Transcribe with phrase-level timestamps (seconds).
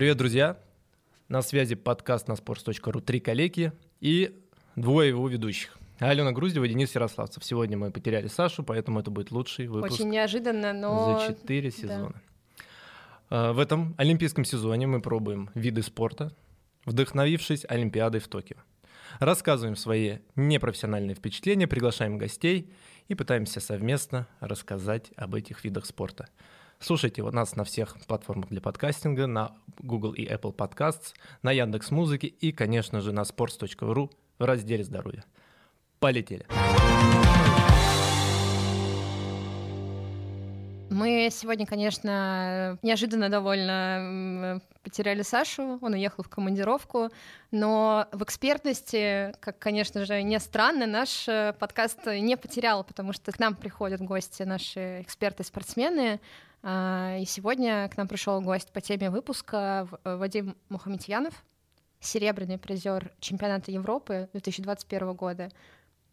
[0.00, 0.56] Привет, друзья!
[1.28, 3.70] На связи подкаст на sports.ru «Три коллеги»
[4.00, 4.34] и
[4.74, 5.76] двое его ведущих.
[5.98, 7.44] Алена Груздева и Денис Ярославцев.
[7.44, 11.20] Сегодня мы потеряли Сашу, поэтому это будет лучший выпуск Очень неожиданно, но...
[11.20, 12.14] за четыре сезона.
[13.28, 13.52] Да.
[13.52, 16.32] В этом олимпийском сезоне мы пробуем виды спорта,
[16.86, 18.56] вдохновившись Олимпиадой в Токио.
[19.18, 22.72] Рассказываем свои непрофессиональные впечатления, приглашаем гостей
[23.08, 26.26] и пытаемся совместно рассказать об этих видах спорта–
[26.82, 31.12] Слушайте вот нас на всех платформах для подкастинга, на Google и Apple Podcasts,
[31.42, 35.24] на Яндекс Музыке и, конечно же, на sports.ru в разделе «Здоровье».
[35.98, 36.46] Полетели!
[40.88, 47.10] Мы сегодня, конечно, неожиданно довольно потеряли Сашу, он уехал в командировку,
[47.50, 53.30] но в экспертности, как, конечно же, не странно, наш э, подкаст не потерял, потому что
[53.32, 56.20] к нам приходят гости, наши эксперты-спортсмены,
[56.62, 61.34] и сегодня к нам пришел гость по теме выпуска э, Вадим Мухаметьянов,
[62.00, 65.50] серебряный призер чемпионата Европы 2021 года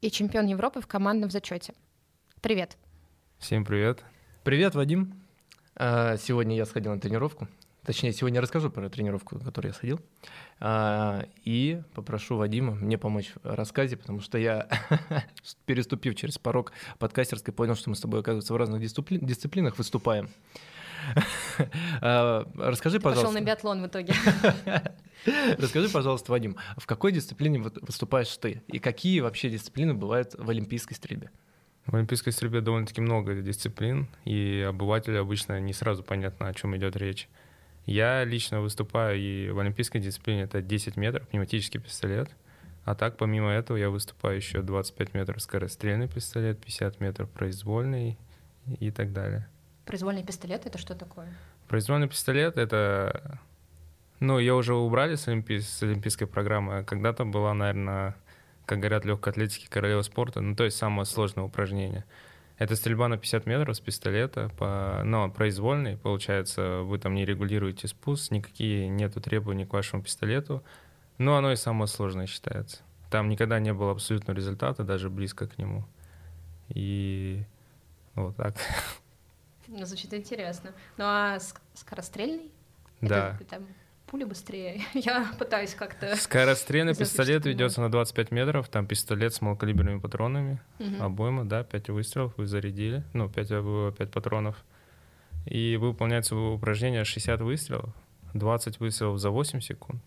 [0.01, 1.73] и чемпион Европы в командном зачете.
[2.41, 2.77] Привет.
[3.39, 4.03] Всем привет.
[4.43, 5.21] Привет, Вадим.
[5.75, 7.47] А, сегодня я сходил на тренировку.
[7.83, 9.99] Точнее, сегодня я расскажу про тренировку, на которую я сходил.
[10.59, 14.67] А, и попрошу Вадима мне помочь в рассказе, потому что я,
[15.65, 20.29] переступив через порог подкастерской, понял, что мы с тобой, оказывается, в разных дисциплинах выступаем.
[22.01, 23.27] А, расскажи, пожалуйста.
[23.27, 24.13] Пошел на биатлон в итоге.
[25.57, 28.61] Расскажи, пожалуйста, Вадим, в какой дисциплине выступаешь ты?
[28.67, 31.31] И какие вообще дисциплины бывают в олимпийской стрельбе?
[31.85, 36.95] В олимпийской стрельбе довольно-таки много дисциплин, и обывателю обычно не сразу понятно, о чем идет
[36.97, 37.29] речь.
[37.87, 42.29] Я лично выступаю и в олимпийской дисциплине это 10 метров, пневматический пистолет.
[42.83, 48.17] А так, помимо этого, я выступаю еще 25 метров скорострельный пистолет, 50 метров произвольный
[48.79, 49.47] и так далее.
[49.85, 51.33] Произвольный пистолет— это что такое?
[51.69, 53.39] Произвольный пистолет— это...
[54.19, 55.59] Ну, ее уже убрали с, олимпи...
[55.59, 56.83] с олимпийской программы.
[56.83, 58.15] Когда-то была, наверное,
[58.65, 60.41] как говорят, легкой атлетики королева спорта.
[60.41, 62.03] Ну, то есть самое сложное упражнение—
[62.57, 67.87] это стрельба на 50 метров с пистолета, по, но произвольный, получается, вы там не регулируете
[67.87, 70.63] спуск, никакие нету требований к вашему пистолету,
[71.17, 72.79] но оно и самое сложное считается.
[73.11, 75.85] Там никогда не было абсолютного результата, даже близко к нему.
[76.69, 77.43] И
[78.15, 78.55] вот так.
[79.83, 80.73] Звучит интересно.
[80.97, 81.37] Ну а
[81.73, 82.51] скорострельный?
[83.01, 83.37] Да.
[83.39, 83.67] Это, там,
[84.07, 84.81] пуля быстрее.
[84.93, 86.15] Я пытаюсь как-то...
[86.15, 91.03] Скорострельный пистолет ведется на 25 метров, там пистолет с малокалиберными патронами, угу.
[91.03, 93.59] обойма, да, 5 выстрелов вы зарядили, ну, 5, 5
[93.99, 94.63] э, патронов.
[95.45, 97.93] И выполняется упражнение 60 выстрелов,
[98.33, 100.01] 20 выстрелов за 8 секунд.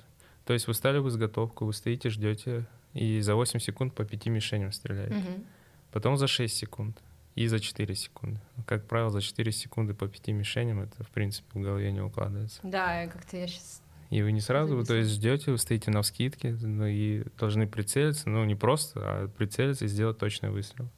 [0.45, 4.27] То есть вы стали в изготовку, вы стоите, ждете, и за 8 секунд по 5
[4.27, 5.17] мишеням стреляете.
[5.17, 5.45] Угу.
[5.93, 6.99] Потом за 6 секунд
[7.35, 8.41] и за 4 секунды.
[8.67, 12.61] Как правило, за 4 секунды по 5 мишеням это, в принципе, в голове не укладывается.
[12.63, 16.03] Да, как-то я сейчас и вы не сразу, вы, то есть ждете, вы стоите на
[16.03, 20.89] вскидке, ну, и должны прицелиться, ну не просто, а прицелиться и сделать точный выстрел.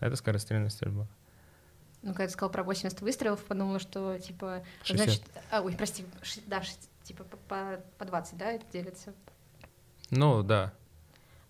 [0.00, 1.06] Это скорострельная стрельба.
[2.02, 4.62] Ну, когда ты сказал про 80 выстрелов, подумала, что типа...
[4.84, 5.06] 60.
[5.06, 6.06] Значит, а, ой, прости,
[6.46, 6.62] да,
[7.04, 9.12] типа по, по 20, да, это делится?
[10.08, 10.72] Ну, да.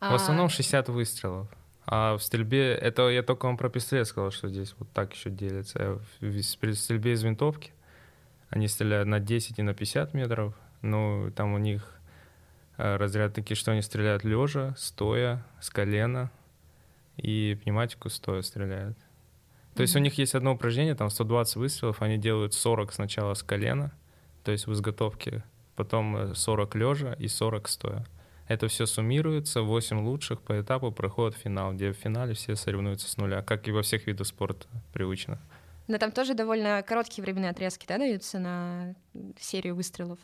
[0.00, 0.10] А...
[0.10, 1.48] В основном 60 выстрелов.
[1.86, 5.30] А в стрельбе, это я только вам про пистолет сказал, что здесь вот так еще
[5.30, 5.78] делится.
[5.78, 6.42] А в
[6.74, 7.72] стрельбе из винтовки
[8.48, 12.00] они стреляют на 10 и на 50 метров, ну, там у них
[12.76, 16.30] э, разряд такие, что они стреляют лежа, стоя, с колена,
[17.16, 18.96] и пневматику стоя стреляют.
[18.98, 19.82] То mm-hmm.
[19.82, 23.92] есть у них есть одно упражнение, там 120 выстрелов, они делают 40 сначала с колена,
[24.44, 25.44] то есть в изготовке,
[25.76, 28.06] потом 40 лежа и 40 стоя.
[28.48, 33.16] Это все суммируется, 8 лучших по этапу проходят финал, где в финале все соревнуются с
[33.16, 35.38] нуля, как и во всех видах спорта привычно.
[35.86, 38.94] Но там тоже довольно короткие временные отрезки, да, даются на
[39.38, 40.18] серию выстрелов?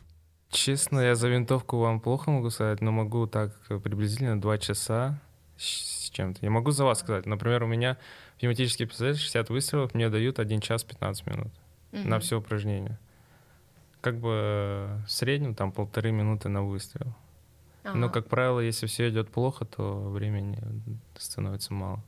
[0.50, 3.52] Честно, я за винтовку вам плохо могу сказать, но могу так
[3.82, 5.20] приблизительно два часа
[5.56, 6.40] с чем-то.
[6.42, 7.26] Я могу за вас сказать.
[7.26, 7.96] Например, у меня
[8.38, 11.52] пневматический пистолет 60 выстрелов мне дают 1 час 15 минут
[11.92, 12.08] угу.
[12.08, 12.98] на все упражнения.
[14.00, 17.12] Как бы в среднем там полторы минуты на выстрел.
[17.82, 17.96] Ага.
[17.96, 20.58] Но, как правило, если все идет плохо, то времени
[21.16, 22.02] становится мало.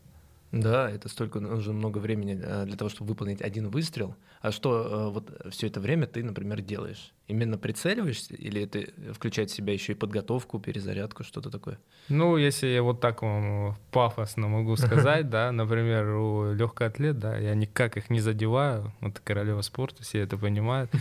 [0.52, 4.16] Да, это столько нужно много времени э, для того, чтобы выполнить один выстрел.
[4.40, 7.12] А что э, вот все это время ты, например, делаешь?
[7.26, 11.78] Именно прицеливаешься или это включает в себя еще и подготовку, перезарядку, что-то такое?
[12.08, 17.54] Ну, если я вот так вам пафосно могу сказать, да, например, у легкоатлет, да, я
[17.54, 20.90] никак их не задеваю, вот королева спорта, все это понимают.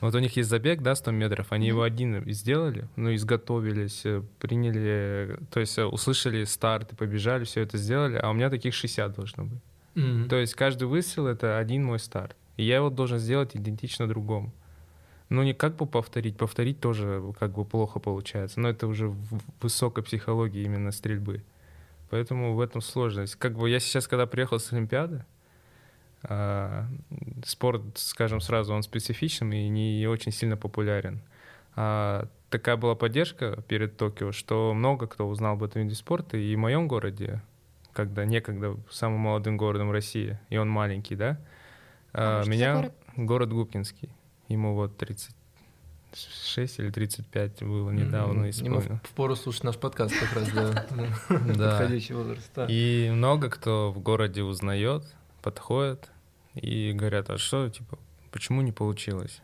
[0.00, 4.22] Вот у них есть забег, да, 100 метров, они его один сделали, ну, изготовились, э,
[4.38, 9.12] приняли, то есть услышали старт и побежали, все это сделали, а у меня таких 60
[9.14, 9.60] должно быть.
[10.28, 12.36] То есть каждый выстрел— это один мой старт.
[12.56, 14.52] И я его должен сделать идентично другому.
[15.28, 19.40] Ну, не как бы повторить, повторить тоже как бы плохо получается, но это уже в
[19.60, 21.42] высокой психологии именно стрельбы.
[22.10, 23.36] Поэтому в этом сложность.
[23.36, 25.24] Как бы я сейчас, когда приехал с Олимпиады,
[26.22, 26.86] а,
[27.44, 31.20] спорт, скажем сразу, он специфичен и не очень сильно популярен.
[31.76, 36.56] А, такая была поддержка перед Токио, что много кто узнал об этом виде спорта, и
[36.56, 37.42] в моем городе,
[37.98, 41.40] когда некогда самым молодым городом России, и он маленький, да,
[42.12, 42.94] а, меня город?
[43.16, 44.08] город Губкинский,
[44.46, 48.50] ему вот 36 или 35 было недавно mm-hmm.
[48.50, 48.84] исполнено.
[48.84, 50.86] Ему в пору слушать наш подкаст как раз, да.
[51.28, 52.52] Подходящий возраст.
[52.68, 55.02] И много кто в городе узнает,
[55.42, 56.12] подходят
[56.54, 57.98] и говорят, а что, типа,
[58.30, 59.42] почему не получилось?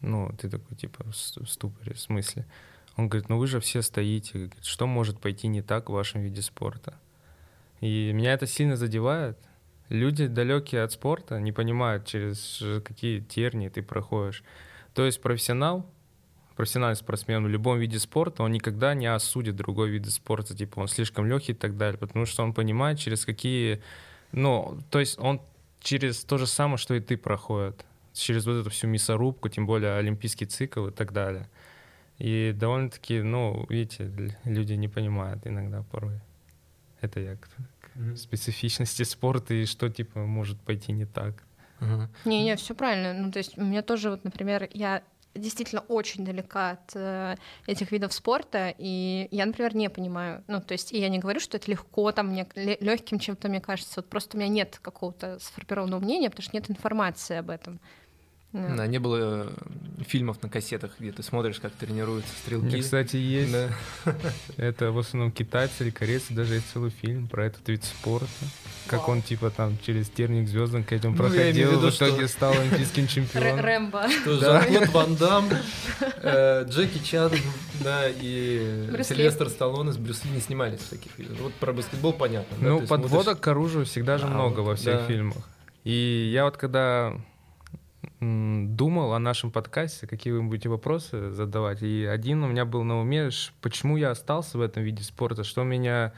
[0.00, 2.46] Ну, ты такой, типа, в ступоре, в смысле?
[2.96, 6.40] Он говорит, ну вы же все стоите, что может пойти не так в вашем виде
[6.40, 6.98] спорта?
[7.80, 9.38] И меня это сильно задевает.
[9.88, 14.42] Люди, далекие от спорта, не понимают, через какие тернии ты проходишь.
[14.94, 15.88] То есть профессионал,
[16.56, 20.88] профессиональный спортсмен в любом виде спорта, он никогда не осудит другой вид спорта, типа он
[20.88, 23.80] слишком легкий и так далее, потому что он понимает, через какие
[24.32, 25.40] ну, то есть он
[25.80, 29.96] через то же самое, что и ты проходит, через вот эту всю мясорубку, тем более
[29.96, 31.48] олимпийский цикл и так далее.
[32.18, 34.10] И довольно-таки, ну, видите,
[34.44, 36.20] люди не понимают иногда порой.
[37.00, 37.48] Это я к,
[37.80, 38.16] к mm-hmm.
[38.16, 41.42] специфичности спорта и что, типа, может пойти не так.
[41.80, 42.56] Uh-huh.
[42.56, 43.12] все правильно.
[43.12, 45.02] Ну, то есть у меня тоже, вот, например, я
[45.34, 50.72] действительно очень далека от э, этих видов спорта, и я, например, не понимаю, ну, то
[50.72, 54.08] есть, и я не говорю, что это легко, там, мне, легким чем-то, мне кажется, вот
[54.08, 57.80] просто у меня нет какого-то сформированного мнения, потому что нет информации об этом.
[58.52, 58.74] Да.
[58.74, 59.48] да, не было
[59.98, 62.64] э, фильмов на кассетах, где ты смотришь, как тренируются стрелки.
[62.64, 63.52] Мне, кстати, есть.
[63.52, 63.68] Да.
[64.56, 68.26] Это в основном китайцы или корейцы, даже есть целый фильм про этот вид спорта.
[68.86, 69.16] Как Вау.
[69.16, 72.28] он, типа, там, через терник звездам к этим ну, проходил, виду, в итоге что...
[72.36, 73.60] стал олимпийским чемпионом.
[73.60, 74.06] Рэмбо.
[74.24, 74.60] Да.
[74.62, 75.48] Жан-Клод Ван Дам,
[76.22, 77.32] э, Джеки Чан,
[77.80, 81.40] да, и Сильвестр Сталлоне с Брюс Ли не снимались в таких фильмах.
[81.40, 82.56] Вот про баскетбол понятно.
[82.60, 85.48] Ну, подводок к оружию всегда же много во всех фильмах.
[85.84, 87.12] И я вот когда
[88.20, 91.82] думал о нашем подкасте, какие вы будете вопросы задавать.
[91.82, 93.30] И один у меня был на уме,
[93.60, 96.12] почему я остался в этом виде спорта, что меня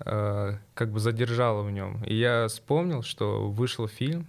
[0.00, 2.02] э, как бы задержало в нем.
[2.04, 4.26] И я вспомнил, что вышел фильм,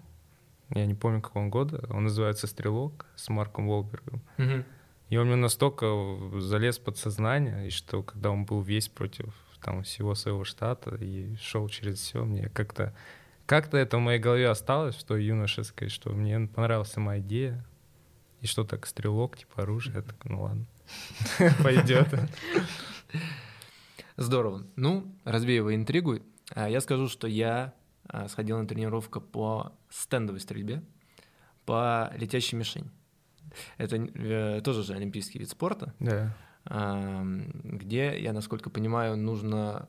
[0.69, 4.21] я не помню какого года, он называется «Стрелок» с Марком Волбергом.
[4.37, 4.65] Mm-hmm.
[5.09, 5.87] И он мне настолько
[6.39, 11.35] залез под сознание, и что когда он был весь против там, всего своего штата и
[11.37, 12.93] шел через все, мне как-то
[13.47, 17.65] как-то это в моей голове осталось, что юношеское, что мне понравилась сама идея,
[18.41, 20.65] и что так стрелок, типа оружие, я так, ну ладно,
[21.63, 22.07] пойдет.
[24.17, 24.67] Здорово.
[24.75, 26.19] Ну, развеивая интригу,
[26.51, 27.73] а, я скажу, что я
[28.07, 30.83] а, сходил на тренировку по стендовой стрельбе,
[31.65, 32.91] по летящей мишени.
[33.77, 36.35] Это э, тоже же олимпийский вид спорта, да.
[37.63, 39.87] где, я насколько понимаю, нужно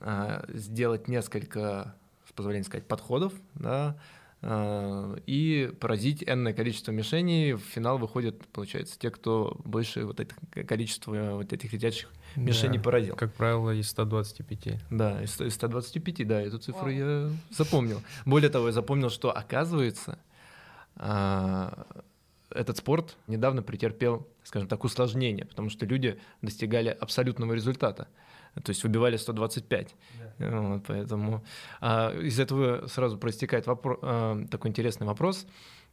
[0.00, 1.96] а, сделать несколько
[2.32, 3.96] с позволения сказать, подходов, да,
[4.40, 7.52] э, и поразить энное количество мишеней.
[7.52, 10.34] В финал выходят, получается, те, кто больше вот это
[10.64, 13.16] количество вот этих летящих мишеней да, поразил.
[13.16, 14.80] Как правило, из 125.
[14.90, 16.90] Да, из 125, да, эту цифру Вау.
[16.90, 18.00] я запомнил.
[18.24, 20.18] Более того, я запомнил, что оказывается
[20.96, 21.70] э,
[22.48, 28.08] этот спорт недавно претерпел, скажем так, усложнение, потому что люди достигали абсолютного результата
[28.54, 29.94] то есть выбивали 125.
[30.18, 30.31] Да.
[30.38, 31.44] Вот, поэтому
[31.80, 35.46] а, из этого сразу проистекает вопро- а, такой интересный вопрос.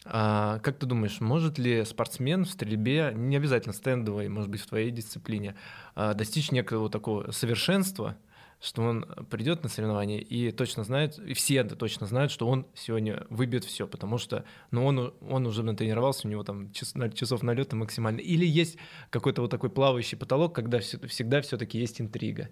[0.05, 4.67] А, как ты думаешь, может ли спортсмен в стрельбе, не обязательно стендовой, может быть, в
[4.67, 5.55] твоей дисциплине,
[5.96, 8.15] а, достичь некого такого совершенства,
[8.62, 13.25] что он придет на соревнования и точно знает, и все точно знают, что он сегодня
[13.29, 17.75] выбьет все, потому что ну, он, он уже натренировался, у него там час, часов налета
[17.75, 18.19] максимально.
[18.19, 18.77] Или есть
[19.10, 22.50] какой-то вот такой плавающий потолок, когда все, всегда все-таки есть интрига.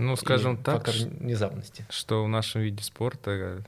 [0.00, 1.84] Ну, скажем и так, внезапности.
[1.90, 3.64] что в нашем виде спорта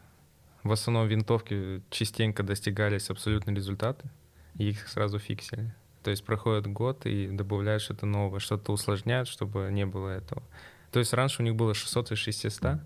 [0.62, 4.08] в основном винтовки частенько достигались абсолютные результаты,
[4.56, 5.74] и их сразу фиксили.
[6.04, 10.42] То есть проходит год и добавляют что-то новое, что-то усложняют, чтобы не было этого.
[10.92, 12.78] То есть раньше у них было 600 из 600.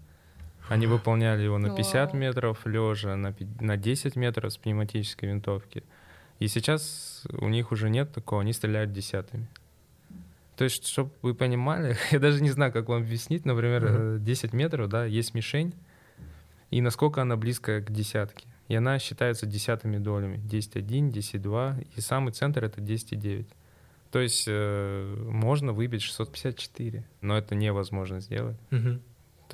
[0.71, 5.85] Они выполняли его на 50 метров лежа, на, на 10 метров с пневматической винтовки.
[6.39, 9.47] И сейчас у них уже нет такого, они стреляют десятыми.
[10.57, 14.19] То есть, чтобы вы понимали, я даже не знаю, как вам объяснить, например, mm-hmm.
[14.21, 15.75] 10 метров, да, есть мишень,
[16.71, 18.47] и насколько она близко к десятке.
[18.69, 20.39] И она считается десятыми долями.
[20.39, 23.47] 10,1, 10,2, и самый центр— это 10,9.
[24.11, 28.57] То есть э, можно выбить 654, но это невозможно сделать.
[28.71, 29.01] Угу.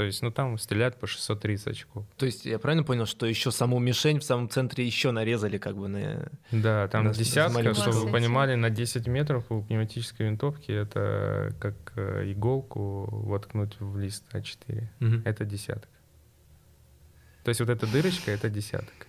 [0.00, 2.06] То есть, ну там стреляют по 630 очков.
[2.16, 5.76] То есть я правильно понял, что еще саму мишень в самом центре еще нарезали как
[5.76, 6.30] бы на...
[6.50, 11.54] Да, там на- десятка, на чтобы вы понимали, на 10 метров у пневматической винтовки это
[11.60, 14.88] как э, иголку воткнуть в лист А4.
[15.00, 15.22] Мгм.
[15.26, 15.92] Это десятка.
[17.44, 19.06] То есть вот эта дырочка— это десятка.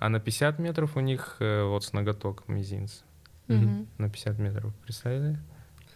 [0.00, 3.04] А на 50 метров у них э, вот с ноготок мизинца.
[3.46, 3.86] Мгм.
[3.98, 5.38] На 50 метров, представили?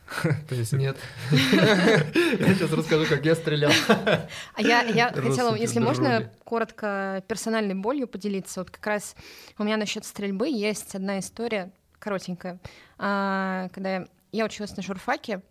[0.48, 0.96] То есть это- Нет.
[1.32, 3.72] Я сейчас расскажу, как я стрелял.
[3.88, 8.60] А я, я хотела, если можно, коротко персональной болью поделиться.
[8.60, 9.16] Вот как раз
[9.58, 12.58] у меня насчет стрельбы есть одна история коротенькая.
[12.98, 15.42] А, Когда я- я училась на журфаке,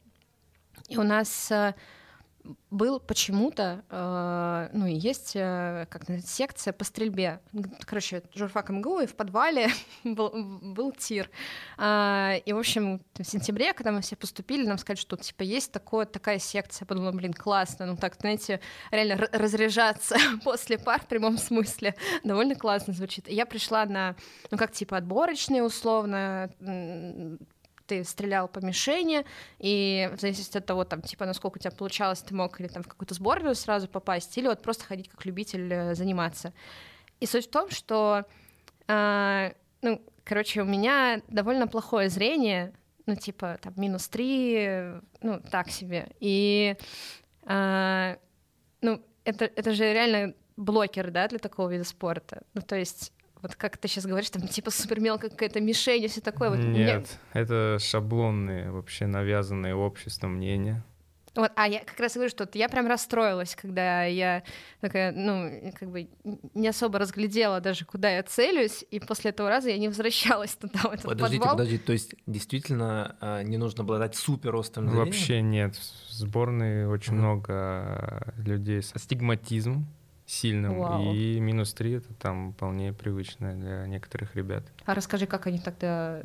[0.89, 1.73] и у нас э,
[2.69, 7.39] был почему-то, э, ну и есть э, как называется, секция по стрельбе.
[7.85, 9.69] Короче, журфак МГУ, и в подвале
[10.03, 11.29] был, был тир.
[11.77, 15.71] А, И, в общем, в сентябре, когда мы все поступили, нам сказали, что типа есть
[15.71, 16.85] такое, такая секция.
[16.85, 17.85] Подумала, блин, классно.
[17.85, 18.59] Ну так, знаете,
[18.91, 21.95] реально разряжаться после пар в прямом смысле.
[22.23, 23.27] Довольно классно звучит.
[23.27, 24.15] И я пришла на,
[24.51, 26.49] ну как типа отборочные условно,
[27.87, 29.25] ты стрелял по мишени,
[29.59, 32.83] и в зависимости от того, там, типа, насколько у тебя получалось, ты мог или там
[32.83, 36.53] в какую-то сборную сразу попасть, или вот просто ходить как любитель э, заниматься.
[37.19, 38.25] И суть в том, что,
[38.87, 42.73] а, ну, короче, у меня довольно плохое зрение,
[43.05, 46.09] ну, типа, там, минус три, ну, так себе.
[46.19, 46.75] И,
[47.43, 48.17] а,
[48.81, 52.43] ну, это, это же реально блокер, да, для такого вида спорта.
[52.53, 56.07] Ну, то есть, вот как ты сейчас говоришь, там, типа, супер мелкая какая-то мишень и
[56.07, 56.49] все такое.
[56.49, 60.83] Вот мне- Нет, это шаблонные, вообще навязанные обществом мнения.
[61.35, 64.41] Вот, а я как раз говорю, что я прям расстроилась, когда я
[64.79, 66.07] такая, ну, как бы
[66.53, 70.79] не особо разглядела даже, куда я целюсь, и после этого раза я не возвращалась туда,
[70.79, 71.57] в этот Подождите, подвал.
[71.57, 75.05] подождите, то есть действительно а, не нужно обладать супер острым зрением?
[75.07, 75.75] Вообще нет.
[75.75, 77.21] В сборной очень Мгм.
[77.23, 79.87] много людей с астигматизмом
[80.25, 81.13] сильным, Вау.
[81.13, 84.63] и минус три это там вполне привычно для некоторых ребят.
[84.85, 86.21] А расскажи, как они тогда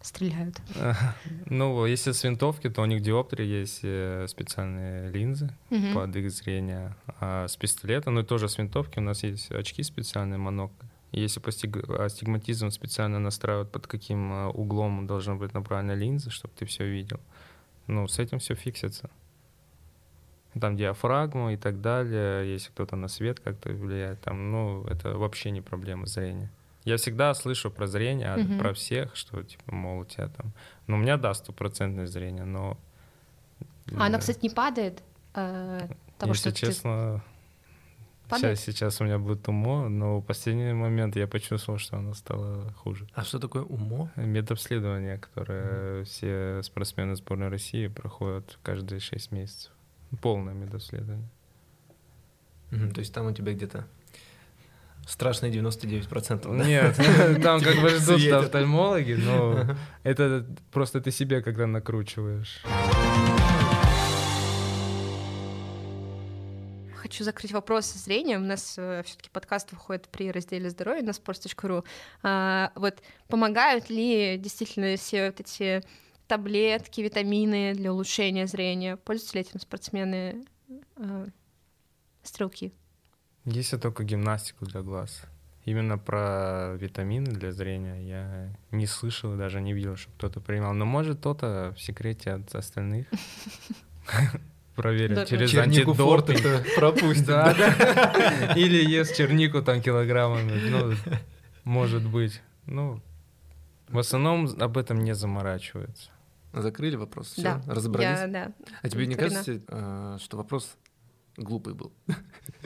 [0.00, 0.60] стреляют.
[1.46, 5.50] Ну, если с винтовки, то у них диоптрии есть э, специальные линзы
[5.94, 6.94] под их зрение.
[7.20, 10.86] А с пистолета, ну и тоже с винтовки, у нас есть очки специальные, монокль.
[11.12, 16.30] И Если по стиг- астигматизм специально настраивают, под каким э, углом должна быть направлена линза,
[16.30, 17.20] чтобы ты все видел,
[17.86, 19.10] ну, с этим все фиксится.
[20.60, 25.50] Там диафрагма и так далее, если кто-то на свет как-то влияет, там, ну, это вообще
[25.50, 26.50] не проблема зрения.
[26.84, 28.58] Я всегда слышу про зрение, Мгм.
[28.58, 30.52] про всех, что, типа, мол, у тебя там...
[30.88, 32.76] Ну, у меня, да, стопроцентное зрение, но...
[33.96, 35.02] А она, э, кстати, не падает?
[35.34, 37.24] э, того, Если что ты- честно,
[38.28, 38.58] Падает?
[38.58, 42.72] сейчас, сейчас у меня будет умо, но в последний момент я почувствовал, что она стала
[42.74, 43.06] хуже.
[43.14, 44.10] А что такое умо?
[44.16, 49.71] Медобследование, которое все спортсмены сборной России проходят каждые 6 месяцев.
[50.20, 51.28] Полное медобследование.
[52.70, 53.86] Мгм, То есть там у тебя где-то
[55.06, 56.64] страшные 99%, да?
[56.64, 56.96] Нет,
[57.42, 58.44] там как бы ждут Светят.
[58.44, 62.62] офтальмологи, но это просто ты себе когда накручиваешь.
[66.96, 68.42] Хочу закрыть вопрос с зрением.
[68.42, 71.84] У нас все-таки подкаст выходит при разделе здоровья на sports.ru.
[72.22, 75.82] А, вот помогают ли действительно все вот эти
[76.26, 78.96] таблетки, витамины для улучшения зрения?
[78.96, 80.44] Пользуются ли этим спортсмены,
[80.96, 81.26] э,
[82.22, 82.72] стрелки?
[83.44, 85.22] Если только гимнастику для глаз.
[85.64, 90.74] Именно про витамины для зрения я не слышал, и даже не видел, что кто-то принимал.
[90.74, 93.06] Но может кто-то в секрете от остальных
[94.74, 97.26] проверит Да, через Чернику это пропустит.
[97.26, 98.54] Да, да.
[98.56, 100.52] Или ест чернику там килограммами.
[100.68, 100.94] Ну,
[101.64, 102.40] может быть.
[102.66, 103.00] Ну,
[103.92, 106.10] в основном об этом не заморачиваются.
[106.52, 108.20] Закрыли вопрос, все, Да, разобрались.
[108.20, 108.52] Я, да.
[108.82, 109.44] А тебе не удовлетворена.
[109.44, 110.76] кажется, э, что вопрос
[111.36, 111.92] глупый был?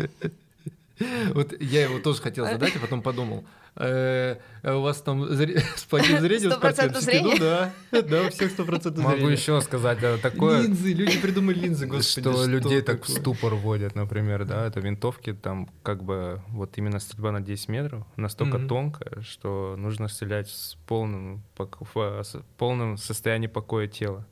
[1.35, 3.45] Вот я его тоже хотел задать, а потом подумал.
[3.77, 7.01] Э, У вас там с плохим зрением 100% спортсмены?
[7.01, 7.35] зрения?
[7.35, 9.33] Ну да, да, у всех 100% Могу зрения.
[9.33, 12.29] еще сказать а, такое, Линзы, люди придумали линзы, господи.
[12.31, 16.99] что людей так в ступор вводят, например, да, это винтовки, там как бы вот именно
[16.99, 23.51] стрельба на 10 метров настолько тонкая, что нужно стрелять с полным, в с полным состоянием
[23.51, 24.27] покоя тела.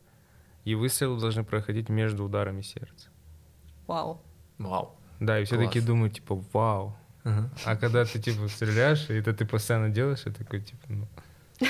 [0.65, 3.11] И выстрелы должны проходить между ударами сердца.
[3.87, 4.23] Вау.
[4.57, 4.97] Вау.
[5.21, 5.67] Да, и все Класс.
[5.69, 6.97] такие думают, типа, вау.
[7.25, 7.51] Ага.
[7.65, 11.09] А когда ты, типа, стреляешь, и это ты постоянно делаешь, я такой, типа, ну...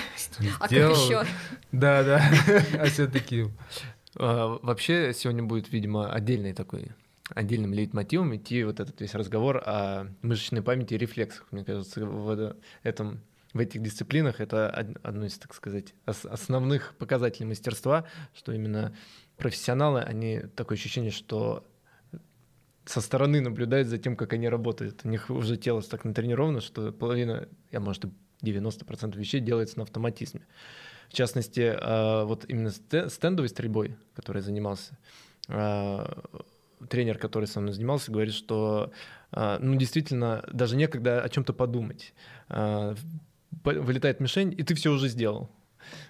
[0.60, 0.94] А сделал.
[0.94, 1.24] как еще?
[1.72, 2.30] Да, да.
[2.80, 3.50] А все такие...
[4.16, 6.92] А, Вообще сегодня будет, видимо, отдельный такой
[7.30, 11.46] отдельным лейтмотивом идти вот этот весь разговор о мышечной памяти и рефлексах.
[11.52, 13.20] Мне кажется, в этом
[13.54, 18.94] в этих дисциплинах это од- одно из, так сказать, ос- основных показателей мастерства, что именно
[19.38, 21.64] профессионалы, они такое ощущение, что
[22.84, 25.00] со стороны наблюдают за тем, как они работают.
[25.04, 28.04] У них уже тело так натренировано, что половина, я может,
[28.42, 30.46] 90% вещей делается на автоматизме.
[31.08, 34.98] В частности, а, вот именно стендовой стрельбой, которой я занимался,
[35.48, 36.22] а,
[36.88, 38.92] тренер, который со мной занимался, говорит, что
[39.32, 42.14] а, ну, действительно даже некогда о чем-то подумать.
[43.62, 45.50] Вылетает мишень, и ты все уже сделал.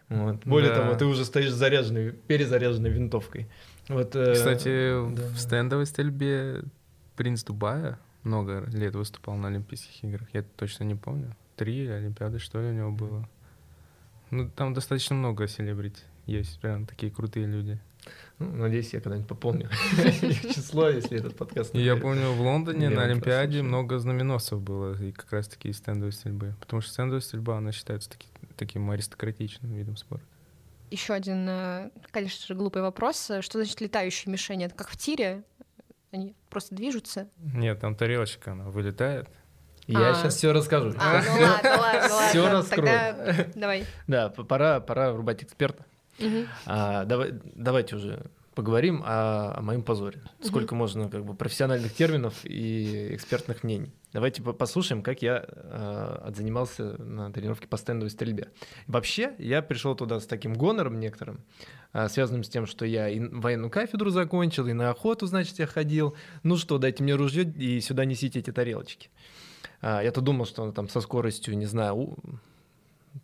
[0.09, 0.45] Вот.
[0.45, 0.83] Более да.
[0.83, 3.49] того, ты уже стоишь заряженной, перезаряженной винтовкой.
[3.89, 5.23] Вот, э, Кстати, да.
[5.29, 6.63] в стендовой стрельбе
[7.17, 10.29] принц Дубая много лет выступал на Олимпийских играх.
[10.33, 11.37] Я точно не помню.
[11.57, 13.29] Три Олимпиады, что ли, у него было.
[14.31, 17.79] Ну, там достаточно много селебрити есть, прям такие крутые люди.
[18.39, 19.71] Ну, надеюсь, я когда-нибудь пополню
[20.55, 21.75] число, если этот подкаст...
[21.75, 26.55] Я помню, в Лондоне на Олимпиаде много знаменосцев было, и как раз-таки из стендовой стрельбы.
[26.61, 28.27] Потому что стендовая стрельба, она считается таки,
[28.57, 30.27] таким аристократичным видом спорта.
[30.95, 33.29] Еще один, э, конечно же, глупый вопрос.
[33.41, 34.67] Что значит летающие мишени?
[34.67, 35.43] Это как в тире?
[36.13, 37.29] Они просто движутся?
[37.39, 39.29] Нет, там тарелочка, она вылетает.
[39.89, 40.15] Я а.
[40.15, 40.95] сейчас все расскажу.
[40.97, 42.29] А, ну ладно, ладно, ладно.
[42.29, 42.87] Все раскрою.
[42.87, 43.87] Тогда давай.
[44.07, 45.85] Да, пора, пора врубать эксперта.
[46.21, 46.47] Угу.
[46.67, 50.23] А, давай, давайте уже поговорим о, о моем позоре.
[50.41, 50.79] Сколько угу.
[50.79, 53.93] можно как бы профессиональных терминов и экспертных мнений.
[54.13, 58.49] Давайте послушаем, как я э, отзанимался на тренировке по стендовой стрельбе.
[58.87, 61.41] Вообще, я пришел туда с таким гонором некоторым,
[61.93, 65.67] э, связанным с тем, что я и военную кафедру закончил, и на охоту, значит, я
[65.67, 66.15] ходил.
[66.45, 69.11] Ну что, дайте мне ружье и сюда несите эти тарелочки.
[69.81, 72.17] А, я-то думал, что он там со скоростью, не знаю,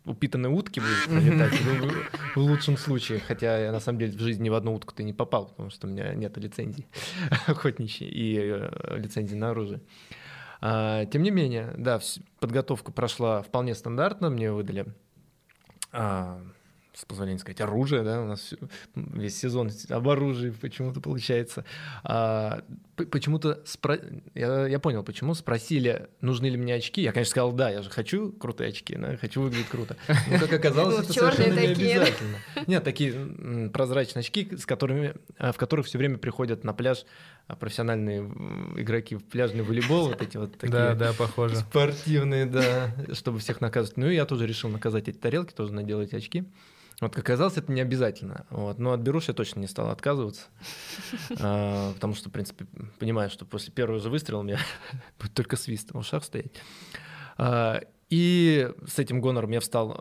[0.05, 1.91] упитанной утки будет пролетать, ну,
[2.35, 3.19] в лучшем случае.
[3.19, 5.69] Хотя я на самом деле в жизни ни в одну утку ты не попал, потому
[5.69, 6.87] что у меня нет лицензии
[7.47, 9.81] охотничьей и э, лицензии на оружие.
[10.61, 11.99] А, тем не менее, да,
[12.39, 14.29] подготовка прошла вполне стандартно.
[14.29, 14.85] Мне выдали
[15.91, 16.41] а,
[17.01, 18.53] с позволения сказать, оружие, да, у нас
[18.95, 21.65] весь сезон об оружии почему-то получается.
[22.03, 22.63] А,
[23.09, 23.97] почему-то, спро...
[24.35, 27.01] я, я понял, почему спросили, нужны ли мне очки.
[27.01, 29.97] Я, конечно, сказал, да, я же хочу крутые очки, да, хочу выглядеть круто.
[30.29, 32.37] Но, как оказалось, это совершенно не обязательно.
[32.67, 37.05] Нет, такие прозрачные очки, с которыми, а, в которых все время приходят на пляж
[37.47, 38.21] а, профессиональные
[38.77, 41.55] игроки в пляжный волейбол, вот эти вот такие да, да, похоже.
[41.55, 43.97] спортивные, да, чтобы всех наказывать.
[43.97, 46.45] Ну и я тоже решил наказать эти тарелки, тоже наделать очки.
[47.01, 48.45] Вот, как оказалось, это не обязательно.
[48.49, 48.79] Вот.
[48.79, 50.43] Но от беруши я точно не стал отказываться.
[51.39, 52.65] А, потому что, в принципе,
[52.99, 54.59] понимаю, что после первого же выстрела у меня
[55.19, 56.51] будет только свист в ушах стоять.
[57.37, 59.99] А, и с этим гонором я встал,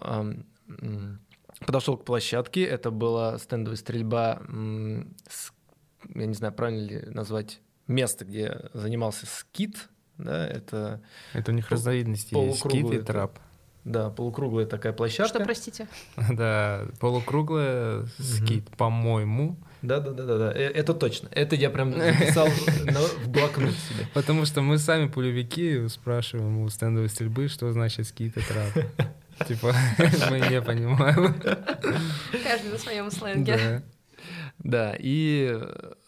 [1.66, 2.64] подошел к площадке.
[2.64, 4.42] Это была стендовая стрельба
[6.14, 9.88] я не знаю, правильно ли назвать место, где занимался скит.
[10.18, 13.38] Да, это, это у них разновидности есть скит и трап.
[13.84, 15.38] Да, полукруглая такая площадка.
[15.38, 15.88] Что, простите?
[16.30, 19.56] Да, полукруглая скит, по-моему.
[19.82, 20.52] Да, да, да, да, да.
[20.52, 21.28] Это точно.
[21.32, 24.06] Это я прям написал в блокнот себе.
[24.12, 28.84] Потому что мы сами пулевики спрашиваем у стендовой стрельбы, что значит скит и трап.
[29.48, 29.74] Типа,
[30.28, 31.34] мы не понимаем.
[32.44, 33.56] Каждый на своем сленге.
[33.56, 33.82] Да.
[34.58, 35.58] Да, и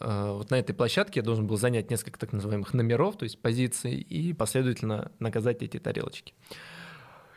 [0.00, 3.40] э, вот на этой площадке я должен был занять несколько так называемых номеров, то есть
[3.40, 6.34] позиций, и последовательно наказать эти тарелочки.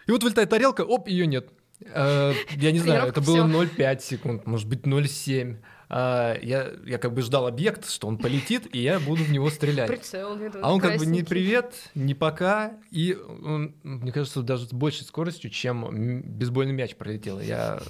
[0.08, 1.50] И вот вылетает тарелка, оп, ее нет.
[1.82, 5.58] Э, я не знаю, это было 0,5 секунд, может быть 0,7.
[5.88, 9.52] Uh, я, я как бы ждал объект, что он полетит, и я буду в него
[9.52, 9.88] стрелять.
[9.88, 14.74] Прицел, а он как бы не привет, не пока, и он, мне кажется, даже с
[14.74, 17.40] большей скоростью, чем бейсбольный мяч пролетел.
[17.40, 17.84] Я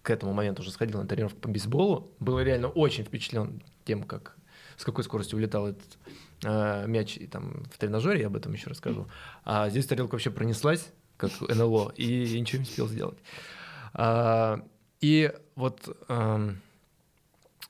[0.00, 4.36] к этому моменту уже сходил на тренировку по бейсболу, был реально очень впечатлен тем, как
[4.78, 5.98] с какой скоростью улетал этот
[6.42, 9.06] э, мяч и там в тренажере, я об этом еще расскажу.
[9.44, 13.18] А здесь тарелка вообще пронеслась, как НЛО, и ничего не успел сделать.
[13.92, 14.64] А,
[15.00, 16.54] и вот а,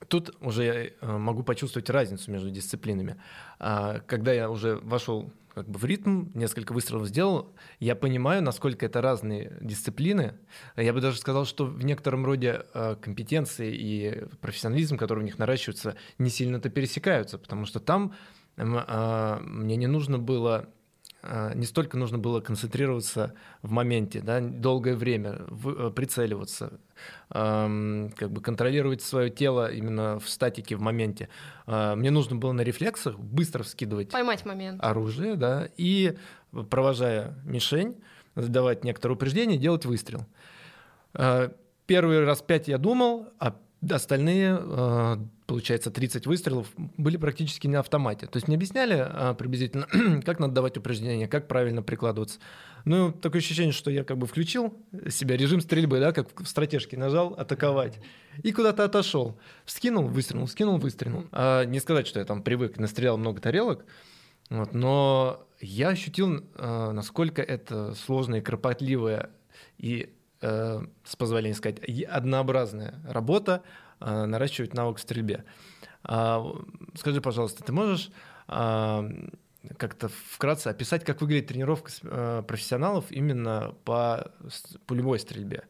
[0.08, 3.16] тут уже я э, могу почувствовать разницу между дисциплинами.
[3.58, 8.86] А, когда я уже вошел как бы в ритм, несколько выстрелов сделал, я понимаю, насколько
[8.86, 10.34] это разные дисциплины.
[10.76, 15.38] Я бы даже сказал, что в некотором роде э, компетенции и профессионализм, который у них
[15.38, 18.14] наращивается, не сильно-то пересекаются, потому что там
[18.56, 20.68] э, мне не нужно было а,
[21.54, 26.80] не столько нужно было концентрироваться в моменте, да, долгое время, в, э, прицеливаться,
[27.30, 31.28] эм, как бы контролировать свое тело именно в статике, в моменте.
[31.66, 34.82] Э, мне нужно было на рефлексах быстро вскидывать Поймать момент.
[34.82, 36.16] оружие, да, и,
[36.70, 38.02] провожая мишень,
[38.34, 40.26] задавать некоторые упреждения, делать выстрел.
[41.14, 41.50] Э,
[41.86, 43.56] первый раз пять я думал, а
[43.88, 45.16] Остальные, э,
[45.46, 48.26] получается, 30 выстрелов были практически на автомате.
[48.26, 49.86] То есть мне объясняли э, приблизительно,
[50.24, 52.40] как надо давать упражнения, как правильно прикладываться.
[52.84, 54.74] Ну, такое ощущение, что я как бы включил
[55.08, 57.98] себя режим стрельбы, да, как в стратежке нажал атаковать,
[58.42, 59.38] и куда-то отошел.
[59.64, 61.26] Скинул, выстрелил, скинул, выстрелил.
[61.32, 63.86] А не сказать, что я там привык, настрелял много тарелок,
[64.50, 69.30] вот, но я ощутил, э, насколько это сложная кропотливая
[69.78, 73.62] и с позволения сказать, однообразная работа
[74.00, 75.44] э, наращивать навык в стрельбе.
[76.02, 76.44] А,
[76.94, 78.10] скажи, пожалуйста, ты можешь
[78.48, 79.04] а,
[79.76, 84.32] как-то вкратце описать, как выглядит тренировка э, профессионалов именно по
[84.86, 85.64] пулевой стрельбе?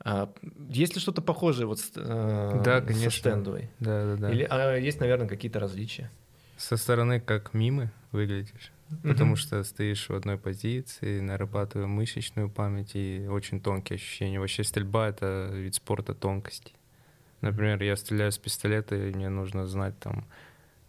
[0.00, 0.32] А,
[0.70, 3.10] есть ли что-то похожее вот с, э, да, конечно.
[3.10, 3.70] со стендовой?
[3.78, 4.30] Да, да, да.
[4.30, 6.10] Или а, есть, наверное, какие-то различия?
[6.56, 8.72] Со стороны как мимы выглядишь
[9.02, 9.36] потому mm-hmm.
[9.36, 14.38] что стоишь в одной позиции, нарабатывая мышечную память и очень тонкие ощущения.
[14.38, 16.72] Вообще стрельба— это вид спорта тонкости.
[17.40, 20.24] Например, я стреляю с пистолета, и мне нужно знать, там,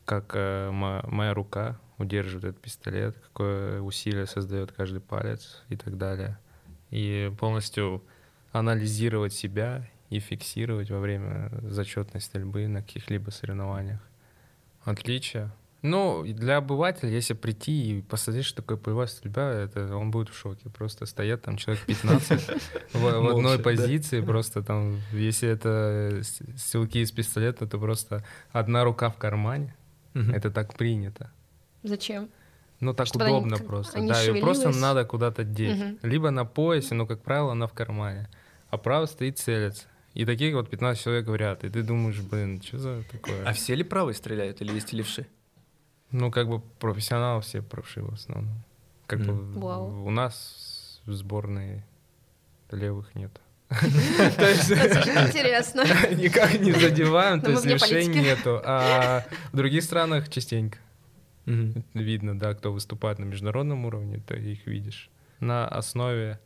[0.06, 5.98] как э, моя, моя рука удерживает этот пистолет, какое усилие создает каждый палец и так
[5.98, 6.38] далее.
[6.92, 8.04] И полностью
[8.52, 14.00] анализировать себя и фиксировать во время зачетной стрельбы на каких-либо соревнованиях.
[14.84, 20.30] Отличие— ну, для обывателя, если прийти и посмотреть, что такое полевая стрельба, это он будет
[20.30, 20.70] в шоке.
[20.70, 22.50] Просто стоят там человек 15
[22.94, 26.22] в одной позиции, просто там, если это
[26.58, 29.76] силки из пистолета, то просто одна рука в кармане.
[30.14, 31.32] Это так принято.
[31.84, 32.30] Зачем?
[32.80, 33.98] Ну, так Чтобы удобно они, просто.
[33.98, 35.80] Они да, ее просто надо куда-то деть.
[35.80, 35.98] Угу.
[36.04, 38.30] Либо на поясе, но, как правило, она в кармане.
[38.70, 39.88] А право стоит целец.
[40.14, 41.64] И таких вот 15 человек говорят.
[41.64, 43.44] И ты думаешь, блин, что за такое?
[43.46, 45.28] А все ли правые стреляют или есть и левши?
[46.12, 48.64] Ну, как бы профессионалы все правши в основном.
[49.08, 49.26] Как mm.
[49.26, 50.06] бы wow.
[50.06, 51.84] у нас в сборной
[52.72, 53.42] левых нет.
[53.72, 55.82] Интересно.
[56.16, 58.62] Никак не задеваем, то есть левшей нету.
[58.64, 60.80] А в других странах частенько.
[61.46, 65.10] Видно, да, кто выступает на международном уровне, ты их видишь.
[65.40, 66.40] На основе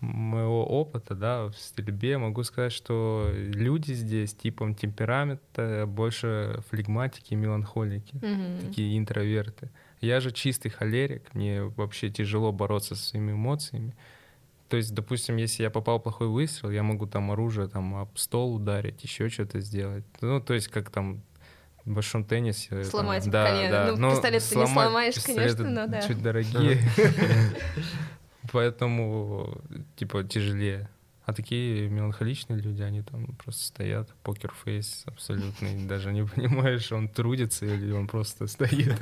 [0.00, 8.14] моего опыта, да, в стрельбе могу сказать, что люди здесь типом темперамента больше флегматики, меланхолики,
[8.14, 8.66] mm-hmm.
[8.66, 9.70] такие интроверты.
[10.00, 13.96] Я же чистый холерик, мне вообще тяжело бороться со своими эмоциями.
[14.68, 18.16] То есть, допустим, если я попал в плохой выстрел, я могу там оружие там об
[18.18, 20.04] стол ударить, еще что-то сделать.
[20.20, 21.22] Ну, то есть, как там
[21.84, 22.84] в большом теннисе.
[22.84, 23.70] Сломать, там, да, конечно.
[23.70, 23.92] Да.
[23.92, 26.02] Ну, ну, пистолет ты не сломаешь, конечно, но да.
[26.02, 26.78] Чуть дорогие.
[28.52, 29.60] Поэтому,
[29.96, 30.88] типа, тяжелее.
[31.24, 37.66] А такие меланхоличные люди, они там просто стоят, покерфейс абсолютный, даже не понимаешь, он трудится
[37.66, 38.98] или он просто стоит.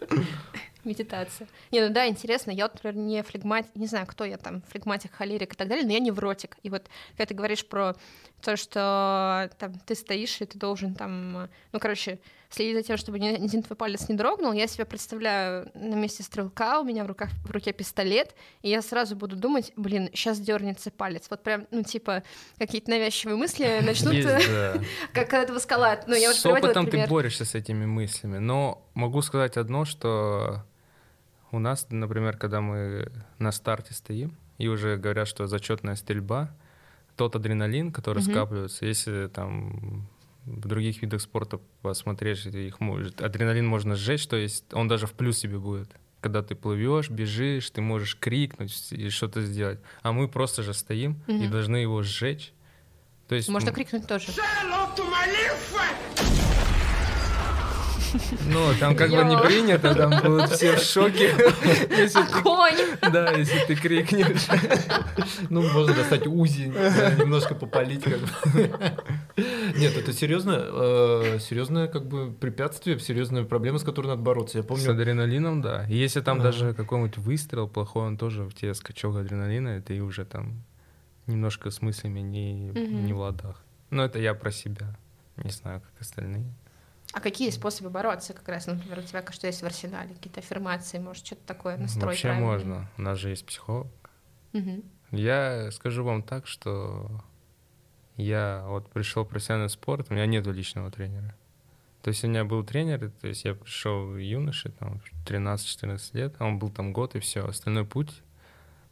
[0.84, 1.48] Медитация.
[1.70, 5.54] Не, ну да, интересно, я например, не флегматик, не знаю, кто я там, флегматик, холерик
[5.54, 6.56] и так далее, но я невротик.
[6.62, 7.94] И вот, когда ты говоришь про
[8.40, 12.18] то, что там ты стоишь, и ты должен там, ну, короче,
[12.50, 16.22] следить за тем, чтобы ни один твой палец не дрогнул, я себя представляю на месте
[16.22, 20.38] стрелка, у меня в руках в руке пистолет, и я сразу буду думать, блин, сейчас
[20.38, 21.26] дернется палец.
[21.30, 22.22] Вот прям, ну, типа,
[22.58, 24.14] какие-то навязчивые мысли начнут,
[25.12, 26.04] как когда ты воскалат.
[26.06, 30.64] Ну, С опытом ты борешься с этими мыслями, но могу сказать одно, что
[31.54, 36.54] у нас, например, когда мы на старте стоим, и уже говорят, что зачетная стрельба,
[37.16, 38.30] тот адреналин, который mm-hmm.
[38.30, 40.08] скапливается, если там
[40.44, 45.12] в других видах спорта посмотреть, их может, адреналин можно сжечь, то есть он даже в
[45.12, 45.90] плюс себе будет.
[46.20, 49.78] Когда ты плывешь, бежишь, ты можешь крикнуть и что-то сделать.
[50.02, 51.44] А мы просто же стоим mm-hmm.
[51.44, 52.52] и должны его сжечь.
[53.28, 54.32] То есть, Можно крикнуть тоже.
[58.52, 61.30] Ну, там как бы не принято, там будут все в шоке.
[62.14, 62.76] Огонь!
[63.12, 64.46] Да, если ты крикнешь.
[65.50, 66.72] Ну, можно достать УЗИ,
[67.18, 68.28] немножко попалить как бы.
[69.76, 74.58] Нет, это серьезно, э, серьезное как бы препятствие, серьезная проблема, с которой надо бороться.
[74.58, 74.84] Я помню.
[74.84, 75.86] С адреналином, да.
[75.88, 80.00] И если там даже какой-нибудь выстрел плохой, он тоже в тебе скачок адреналина, и ты
[80.00, 80.62] уже там
[81.26, 83.62] немножко с мыслями не, не в ладах.
[83.90, 84.96] Но это я про себя.
[85.36, 86.52] Не знаю, как остальные.
[87.14, 88.66] А какие способы бороться как раз?
[88.66, 90.14] Например, у тебя что есть в арсенале?
[90.14, 92.46] Какие-то аффирмации, может, что-то такое настроить Вообще правильно?
[92.46, 92.90] можно.
[92.98, 93.86] У нас же есть психолог.
[94.52, 94.82] Угу.
[95.12, 97.22] Я скажу вам так, что
[98.16, 101.36] я вот пришел в профессиональный спорт, у меня нету личного тренера.
[102.02, 106.58] То есть у меня был тренер, то есть я пришел юноше, там, 13-14 лет, он
[106.58, 107.46] был там год и все.
[107.46, 108.22] Остальной путь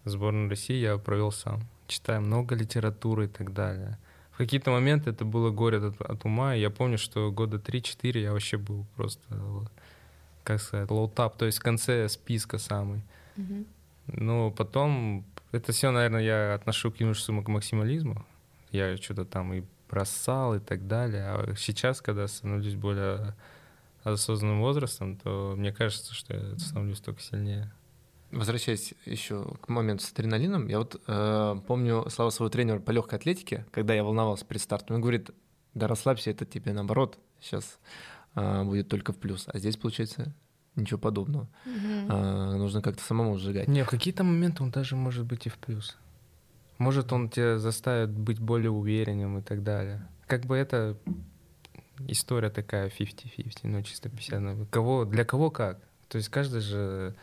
[0.05, 3.99] в сборную России я провел сам, читая много литературы и так далее
[4.33, 6.57] в какие-то моменты это было горе от, от ума.
[6.57, 9.23] И я помню, что года 3-4 я вообще был просто,
[10.43, 13.03] как сказать, low-top, то есть в конце списка самый.
[13.37, 13.67] Mm-hmm.
[14.07, 18.25] Но потом, это все, наверное, я отношу к юношескому максимализму.
[18.73, 21.25] я что-то там и бросал и так далее.
[21.27, 23.35] А сейчас, когда становлюсь более
[24.03, 27.71] осознанным возрастом, то мне кажется, что я становлюсь только сильнее.
[28.33, 33.19] Возвращаясь еще к моменту с адреналином, я вот э, помню слова своего тренера по легкой
[33.19, 35.31] атлетике, когда я волновался перед стартом, он говорит,
[35.75, 37.79] да расслабься, это тебе наоборот сейчас
[38.35, 39.45] э, будет только в плюс.
[39.49, 40.35] А здесь, получается,
[40.77, 41.49] ничего подобного.
[41.67, 42.07] Mm-hmm.
[42.09, 43.69] А, нужно как-то самому сжигать.
[43.69, 45.97] Не, в какие-то моменты он даже может быть и в плюс.
[46.79, 50.09] Может, он тебя заставит быть более уверенным и так далее.
[50.27, 50.97] Как бы это
[52.09, 55.81] история такая 50-50, ну чисто 50 на кого, для кого как.
[56.09, 57.15] То есть каждый же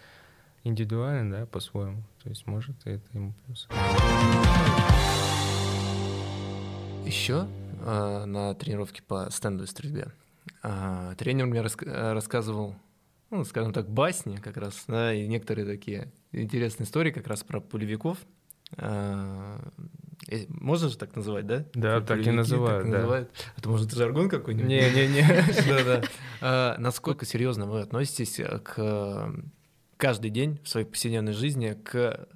[0.64, 2.04] индивидуален, да, по-своему.
[2.24, 3.68] То есть может это ему плюс.
[7.06, 7.48] Еще
[7.82, 10.12] э, на тренировке по стендовой стрельбе
[10.64, 12.76] э, тренер мне рас рассказывал,
[13.32, 17.62] ну, скажем так, басни как раз, да, и некоторые такие интересные истории как раз про
[17.62, 18.18] пулевиков,
[18.78, 19.60] а,
[20.28, 21.66] э, можно же так называть, да?
[21.74, 22.98] Да, так и называют, так да.
[23.00, 23.32] называют.
[23.58, 24.68] Это может жаргон какой-нибудь?
[24.68, 26.04] Не-не-не.
[26.42, 29.34] А, насколько серьезно вы относитесь к
[30.00, 32.28] каждый день в своей повседневной жизни к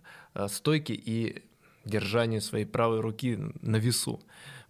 [0.49, 1.43] стойке и
[1.85, 4.21] держанию своей правой руки на весу?